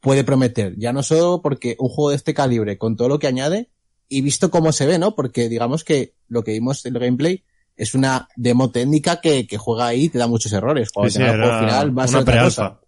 [0.00, 3.26] puede prometer, ya no solo porque un juego de este calibre, con todo lo que
[3.26, 3.70] añade,
[4.08, 5.14] y visto cómo se ve, ¿no?
[5.14, 7.44] Porque digamos que lo que vimos en el gameplay
[7.76, 10.90] es una demo técnica que, que juega ahí y te da muchos errores.
[10.90, 12.80] Cuando Sí, el juego final va a ser otra cosa.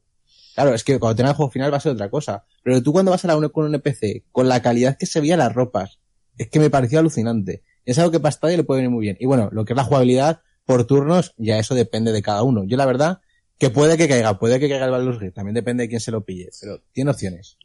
[0.55, 2.45] Claro, es que cuando tenga el juego final va a ser otra cosa.
[2.63, 5.37] Pero tú cuando vas a la con un NPC, con la calidad que se veía
[5.37, 6.01] las ropas,
[6.37, 7.63] es que me pareció alucinante.
[7.85, 9.17] Es algo que para Stadia le puede venir muy bien.
[9.21, 12.65] Y bueno, lo que es la jugabilidad por turnos, ya eso depende de cada uno.
[12.65, 13.21] Yo la verdad,
[13.59, 16.11] que puede que caiga, puede que caiga el Baldur's Gate, también depende de quién se
[16.11, 17.57] lo pille, pero tiene opciones.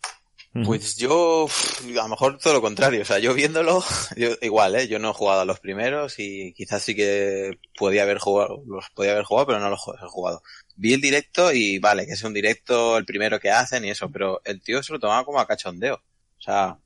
[0.65, 3.01] Pues yo, a lo mejor todo lo contrario.
[3.01, 3.83] O sea, yo viéndolo,
[4.15, 4.87] yo, igual, ¿eh?
[4.87, 8.85] Yo no he jugado a los primeros y quizás sí que podía haber jugado, los
[8.93, 10.43] podía haber jugado, pero no los he jugado.
[10.75, 14.09] Vi el directo y vale, que es un directo el primero que hacen y eso,
[14.11, 15.95] pero el tío se lo tomaba como a cachondeo.
[15.95, 16.77] O sea,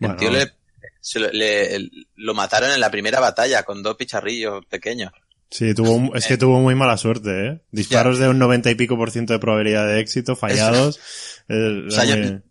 [0.00, 0.52] el tío le,
[1.00, 5.12] se lo, le- lo mataron en la primera batalla con dos picharrillos pequeños.
[5.50, 7.60] Sí, tuvo, es que tuvo muy mala suerte, ¿eh?
[7.70, 10.98] Disparos de un 90 y pico por ciento de probabilidad de éxito, fallados.
[11.48, 12.42] Eh, O sea, yo, era muy-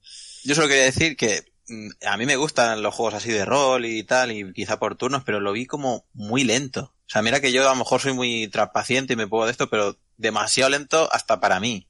[0.44, 3.86] yo solo quería decir que mm, a mí me gustan los juegos así de rol
[3.86, 6.94] y tal, y quizá por turnos, pero lo vi como muy lento.
[7.06, 9.46] O sea, mira que yo a lo mejor soy muy tra- paciente y me puedo
[9.46, 11.88] de esto, pero demasiado lento hasta para mí.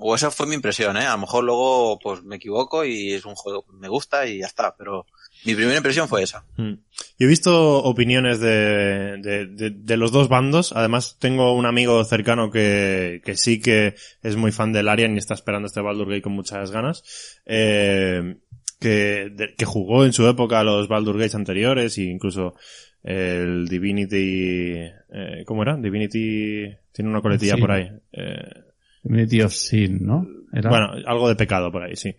[0.00, 1.06] O eso fue mi impresión, ¿eh?
[1.06, 4.40] A lo mejor luego pues me equivoco y es un juego que me gusta y
[4.40, 5.06] ya está, pero
[5.44, 6.44] mi primera impresión fue esa.
[6.56, 6.72] Mm.
[7.18, 10.72] Yo he visto opiniones de, de, de- de los dos bandos.
[10.74, 15.18] Además, tengo un amigo cercano que, que sí que es muy fan del Arian y
[15.18, 17.02] está esperando este Baldur Gate con muchas ganas.
[17.46, 18.36] Eh,
[18.80, 22.54] que, de- que jugó en su época a los Baldur Gates anteriores e incluso
[23.02, 24.72] el Divinity...
[25.12, 25.76] Eh, ¿Cómo era?
[25.76, 26.66] Divinity...
[26.92, 27.60] Tiene una coletilla Sí.
[27.60, 27.90] por ahí.
[28.12, 28.62] Eh,
[29.02, 30.26] Community of Sin, ¿no?
[30.52, 32.14] Era- bueno, algo de pecado por ahí, sí.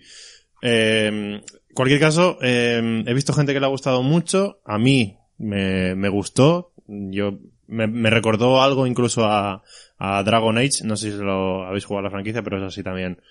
[0.62, 1.42] Eh,
[1.76, 4.60] cualquier caso, eh, he visto gente que le ha gustado mucho.
[4.66, 6.72] A mí me, me gustó.
[6.88, 9.62] Yo me, me recordó algo incluso a,
[10.00, 10.84] a Dragon Age.
[10.84, 13.22] No sé si lo habéis jugado a la franquicia, pero es así también.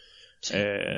[0.53, 0.57] Eh,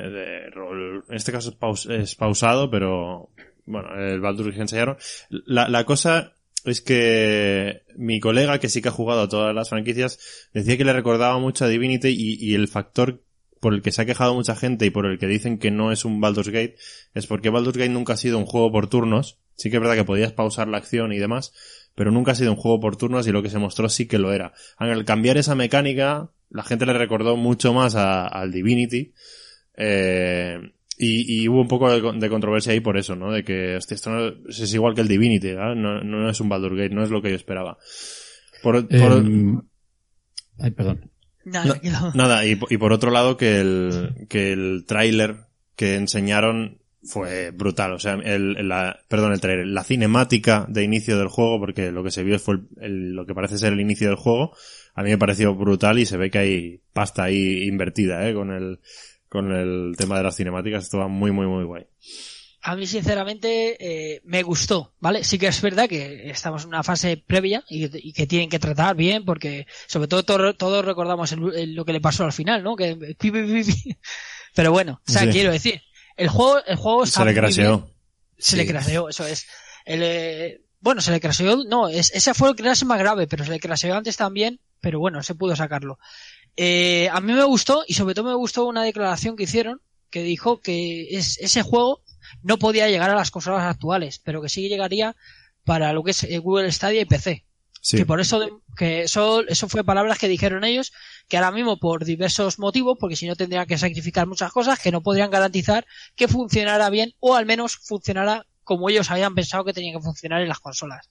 [0.09, 1.05] de rol.
[1.09, 3.29] En este caso es, paus- es pausado, pero
[3.65, 4.97] bueno, el Baldur's que enseñaron.
[5.29, 6.33] La, la cosa
[6.65, 10.83] es que mi colega, que sí que ha jugado a todas las franquicias, decía que
[10.83, 13.21] le recordaba mucho a Divinity y, y el factor
[13.59, 15.91] por el que se ha quejado mucha gente y por el que dicen que no
[15.91, 16.75] es un Baldur's Gate
[17.13, 19.39] es porque Baldur's Gate nunca ha sido un juego por turnos.
[19.55, 21.51] Sí que es verdad que podías pausar la acción y demás,
[21.95, 24.19] pero nunca ha sido un juego por turnos y lo que se mostró sí que
[24.19, 24.53] lo era.
[24.77, 29.13] Al cambiar esa mecánica, la gente le recordó mucho más al Divinity.
[29.75, 30.59] Eh,
[30.99, 33.31] y, hubo un poco de, con- de controversia ahí por eso, ¿no?
[33.31, 36.93] De que, esto no, es igual que el Divinity, no, no es un Baldur's Gate,
[36.95, 37.77] no es lo que yo esperaba.
[38.89, 39.61] Em,
[40.59, 41.11] Ay, perdón.
[41.51, 42.11] Nada, No, tranquilo.
[42.15, 45.35] Nada, y, y por otro lado que el, que el tráiler
[45.75, 47.93] que enseñaron fue brutal.
[47.93, 52.03] O sea, el, la, perdón, el tráiler, la cinemática de inicio del juego, porque lo
[52.03, 54.53] que se vio fue el- el- lo que parece ser el inicio del juego,
[54.93, 58.51] a mí me pareció brutal y se ve que hay pasta ahí invertida, eh, con
[58.51, 58.79] el,
[59.29, 60.83] con el tema de las cinemáticas.
[60.85, 61.85] Esto va muy, muy, muy guay.
[62.69, 65.23] A mí, sinceramente, eh, me gustó, ¿vale?
[65.23, 68.59] Sí que es verdad que estamos en una fase previa y, y que tienen que
[68.59, 72.33] tratar bien, porque sobre todo todo- todos recordamos el- el- lo que le pasó al
[72.33, 72.75] final, ¿no?
[72.75, 73.97] Que pi, pi, pi, pi.
[74.53, 75.29] Pero bueno, o sea, Sí.
[75.29, 75.81] quiero decir,
[76.17, 77.89] el juego, el juego Se le craseó.
[78.37, 78.57] Se Sí.
[78.57, 79.47] le craseó, eso es.
[79.85, 83.45] El, eh, bueno, se le craseó, no, es, ese fue el crash más grave, pero
[83.45, 85.99] se le craseó antes también, pero bueno, se pudo sacarlo.
[86.57, 90.21] Eh, a mí me gustó, y sobre todo me gustó una declaración que hicieron, que
[90.23, 92.01] dijo que es, ese juego
[92.43, 95.15] no podía llegar a las consolas actuales, pero que sí llegaría
[95.63, 97.43] para lo que es eh, Google Stadia y PC.
[97.81, 97.97] Sí.
[97.97, 100.91] Que por eso, de- que eso, eso fue palabras que dijeron ellos,
[101.29, 104.91] que ahora mismo por diversos motivos, porque si no tendrían que sacrificar muchas cosas, que
[104.91, 109.71] no podrían garantizar que funcionara bien o al menos funcionara como ellos habían pensado que
[109.71, 111.09] tenía que funcionar en las consolas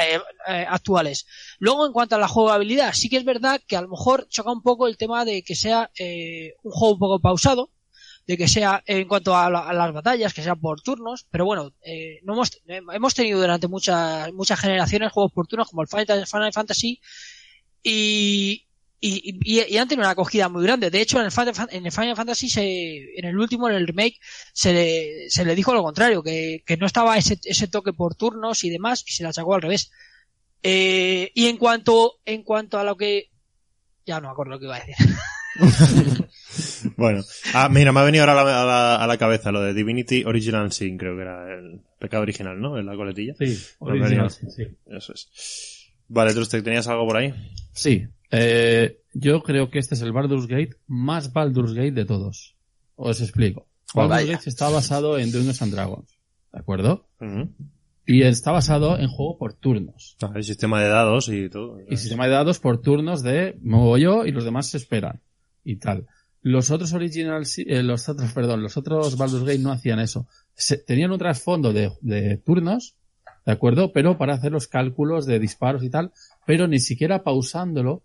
[0.00, 1.24] eh, eh, actuales.
[1.60, 4.50] Luego, en cuanto a la jugabilidad, sí que es verdad que a lo mejor choca
[4.50, 7.70] un poco el tema de que sea eh, un juego un poco pausado,
[8.30, 11.44] de que sea en cuanto a, la- a las batallas, que sea por turnos, pero
[11.44, 15.82] bueno, eh, no hemos, eh, hemos tenido durante muchas muchas generaciones juegos por turnos como
[15.82, 17.00] el Final Fantasy
[17.82, 18.66] y,
[19.00, 20.90] y, y, han tenido una acogida muy grande.
[20.90, 23.86] De hecho, en el Final, en el Final Fantasy, se, en el último, en el
[23.86, 24.18] remake,
[24.52, 28.14] se le, se le dijo lo contrario, que, que no estaba ese, ese toque por
[28.14, 29.90] turnos y demás, y se le achacó al revés.
[30.62, 33.30] Eh, y en cuanto, en cuanto a lo que,
[34.06, 34.96] ya no me acuerdo lo que iba a decir.
[37.00, 37.22] Bueno,
[37.54, 39.74] ah, mira, me ha venido ahora a la, a la- a la cabeza lo de
[39.74, 42.78] Divinity Original Sin, creo que era el pecado original, ¿no?
[42.78, 43.34] En la coletilla.
[43.38, 44.64] Sí, Me venido- original, sí, sí.
[44.86, 45.92] Eso es.
[46.08, 47.32] Vale, ¿tú usted tenías algo por ahí?
[47.72, 52.56] Sí, eh, yo creo que este es el Baldur's Gate más Baldur's Gate de todos.
[52.96, 53.66] Os explico.
[53.94, 54.32] Oh, Baldur's vaya.
[54.36, 56.18] Gate está basado en Dungeons and Dragons,
[56.52, 57.08] ¿de acuerdo?
[58.06, 60.16] Y está basado en juego por turnos.
[60.20, 61.78] Ah, El sistema de dados y todo.
[61.88, 65.20] Y sistema de dados por turnos de muevo yo y los demás se esperan.
[65.62, 66.06] Y tal.
[66.42, 70.26] Los otros originals, eh, los otros, perdón, los otros Baldur's Gate no hacían eso.
[70.54, 72.96] Se- tenían un trasfondo de, de turnos,
[73.44, 73.92] ¿de acuerdo?
[73.92, 76.12] Pero para hacer los cálculos de disparos y tal,
[76.46, 78.04] pero ni siquiera pausándolo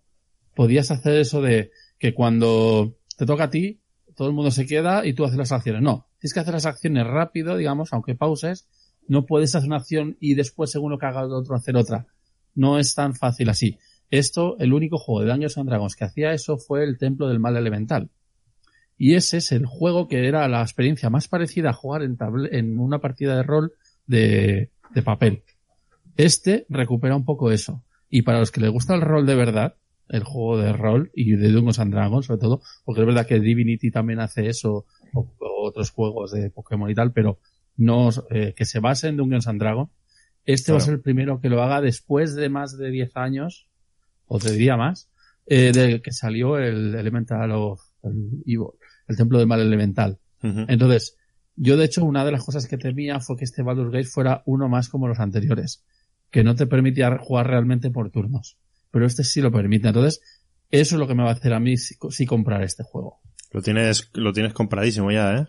[0.54, 3.80] podías hacer eso de que cuando te toca a ti,
[4.14, 5.80] todo el mundo se queda y tú haces las acciones.
[5.82, 8.66] No, tienes que hacer las acciones rápido, digamos, aunque pauses,
[9.08, 12.06] no puedes hacer una acción y después, según lo que haga el otro, hacer otra.
[12.54, 13.78] No es tan fácil así.
[14.10, 17.38] Esto, el único juego de Dungeons and Dragons que hacía eso fue el Templo del
[17.40, 18.10] Mal Elemental.
[18.98, 22.48] Y ese es el juego que era la experiencia más parecida a jugar en, table-
[22.52, 23.72] en una partida de rol
[24.06, 25.42] de, de papel.
[26.16, 27.82] Este recupera un poco eso.
[28.08, 29.74] Y para los que les gusta el rol de verdad,
[30.08, 33.40] el juego de rol y de Dungeons and Dragons sobre todo, porque es verdad que
[33.40, 37.38] Divinity también hace eso, o, o otros juegos de Pokémon y tal, pero
[37.76, 39.90] no, eh, que se base en Dungeons and Dragons.
[40.44, 43.68] Este va a ser el primero que lo haga después de más de 10 años,
[44.28, 45.10] o te diría más,
[45.46, 48.68] eh, de que salió el Elemental of el Evil,
[49.08, 50.18] el Templo del Mal Elemental.
[50.42, 51.16] Entonces,
[51.56, 54.42] Yo, de hecho, una de las cosas que temía fue que este Baldur's Gate fuera
[54.44, 55.82] uno más como los anteriores,
[56.30, 58.58] que no te permitía jugar realmente por turnos.
[58.90, 59.88] Pero este sí lo permite.
[59.88, 60.20] Entonces,
[60.70, 63.20] eso es lo que me va a hacer a mí si, si comprar este juego.
[63.52, 65.46] Lo tienes, lo tienes compradísimo ya, ¿eh?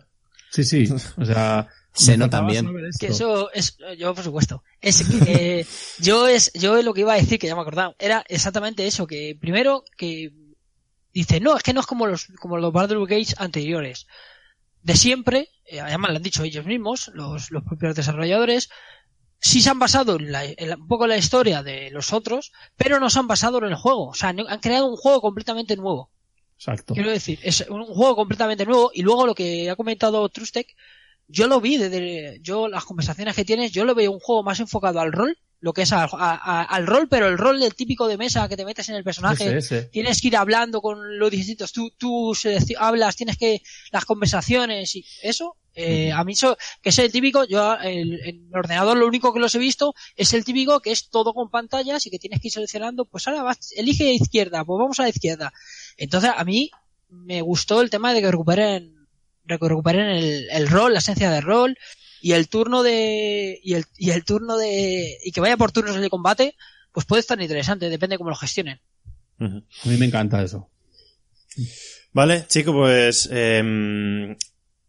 [0.50, 0.88] Sí, sí.
[1.18, 2.98] O sea, Se saber esto.
[2.98, 5.66] Que eso es, yo por supuesto, es que
[6.00, 9.06] yo es, yo lo que iba a decir, que ya me acordaba, era exactamente eso,
[9.06, 10.32] que primero que
[11.18, 14.06] dice, no, es que no es como los, como los Baldur's Gates anteriores.
[14.82, 18.68] De siempre, eh, además lo han dicho ellos mismos, los, los propios desarrolladores,
[19.40, 22.12] sí se han basado en, la- en la- un poco en la historia de los
[22.12, 24.08] otros, pero no se han basado en el juego.
[24.08, 26.10] O sea, no- han creado un juego completamente nuevo.
[26.56, 26.94] Exacto.
[26.94, 30.74] Quiero decir, es un juego completamente nuevo y luego lo que ha comentado Trustek,
[31.28, 34.58] yo lo vi desde, yo las conversaciones que tienes, yo lo veo un juego más
[34.60, 37.74] enfocado al rol, lo que es al, a- a- al rol, pero el rol del
[37.74, 39.82] típico de mesa que te metes en el personaje, Ese, ese.
[39.88, 42.32] tienes que ir hablando con los distintos, tú, tú
[42.78, 47.44] hablas, tienes que, las conversaciones y eso, eh, a mí eso, que es el típico,
[47.44, 50.90] yo el, en el ordenador lo único que los he visto es el típico que
[50.92, 54.64] es todo con pantallas y que tienes que ir seleccionando, pues ahora vas, elige izquierda,
[54.64, 55.52] pues vamos a la izquierda.
[55.96, 56.70] Entonces a mí
[57.08, 58.94] me gustó el tema de que recuperen,
[59.44, 61.76] recuperen el, el rol, la esencia de rol
[62.20, 65.96] y el turno de, y el, y el turno de, y que vaya por turnos
[65.96, 66.54] de combate,
[66.92, 68.80] pues puede estar interesante, depende cómo lo gestionen.
[69.40, 70.68] A mí me encanta eso.
[72.12, 74.36] Vale, chico, pues em,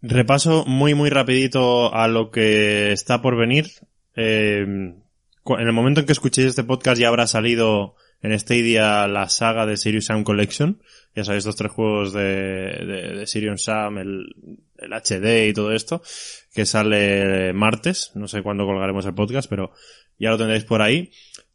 [0.02, 3.70] repaso muy muy rapidito a lo que está por venir.
[4.16, 5.02] Em,
[5.44, 9.30] cu- en el momento en que escuchéis este podcast ya habrá salido en Stadia la
[9.30, 10.82] saga de Sirius Sam Collection.
[11.16, 14.26] Ya sabéis, estos tres juegos de, de, de Sirius Sam, el,
[14.78, 16.02] el HD y todo esto,
[16.60, 18.12] que sale martes.
[18.16, 19.72] No sé cuándo colgaremos el podcast, pero
[20.18, 21.10] ya lo tendréis por ahí.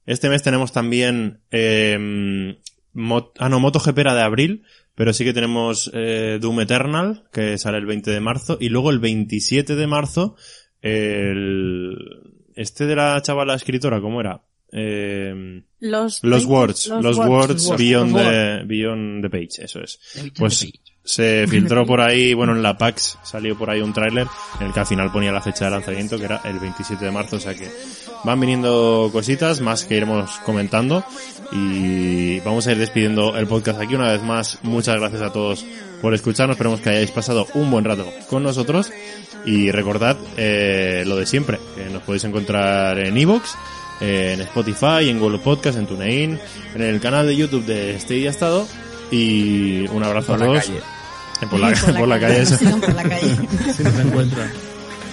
[0.07, 2.57] Este mes tenemos también, em,
[2.95, 4.63] Mo- ah no, MotoGP era de abril,
[4.95, 8.91] pero sí que tenemos eh, Doom Eternal, que sale el 20 de marzo, y luego
[8.91, 10.37] el 27 de marzo,
[10.81, 11.97] el...
[12.57, 14.41] Este de la chavala escritora, ¿cómo era?
[14.73, 19.99] Eh, Los, los 20 Words, los, Words, Words, Beyond, the, Beyond the Page, eso es.
[20.39, 20.67] Pues
[21.05, 24.27] se filtró por ahí, bueno, en la PAX salió por ahí un tráiler
[24.61, 27.11] en el que al final ponía la fecha de lanzamiento, que era el 27 de
[27.11, 27.71] marzo, o sea que
[28.25, 31.05] van viniendo cositas más que iremos comentando
[31.53, 34.59] y vamos a ir despidiendo el podcast aquí una vez más.
[34.63, 35.65] Muchas gracias a todos
[36.01, 38.91] por escucharnos, esperemos que hayáis pasado un buen rato con nosotros
[39.45, 43.55] y recordad eh, lo de siempre, que nos podéis encontrar en iVoox,
[44.01, 46.41] en Spotify, en Google Podcast, en TuneIn,
[46.75, 48.67] en el canal de YouTube de Este Día Estado
[49.11, 50.73] y un abrazo a todos.
[51.41, 51.43] Calle.
[51.43, 52.57] Eh, Por la, por la calle, eso.
[52.57, 53.37] Sigan por la calle.
[53.77, 54.53] Si nos encuentran.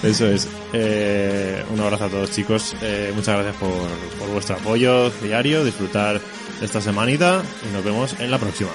[0.02, 0.48] Eso es.
[0.72, 2.74] Eh, un abrazo a todos chicos.
[2.82, 3.70] Eh, muchas gracias por,
[4.18, 6.20] por vuestro apoyo diario, disfrutar
[6.60, 8.70] esta semanita y nos vemos en la próxima.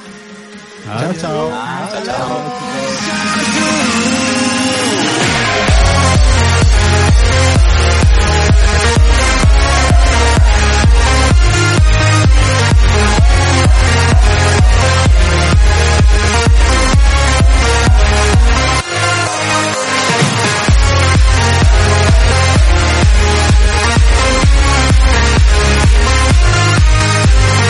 [0.89, 1.17] Adiós.
[1.21, 1.49] chao.
[1.49, 2.53] Chao, chao.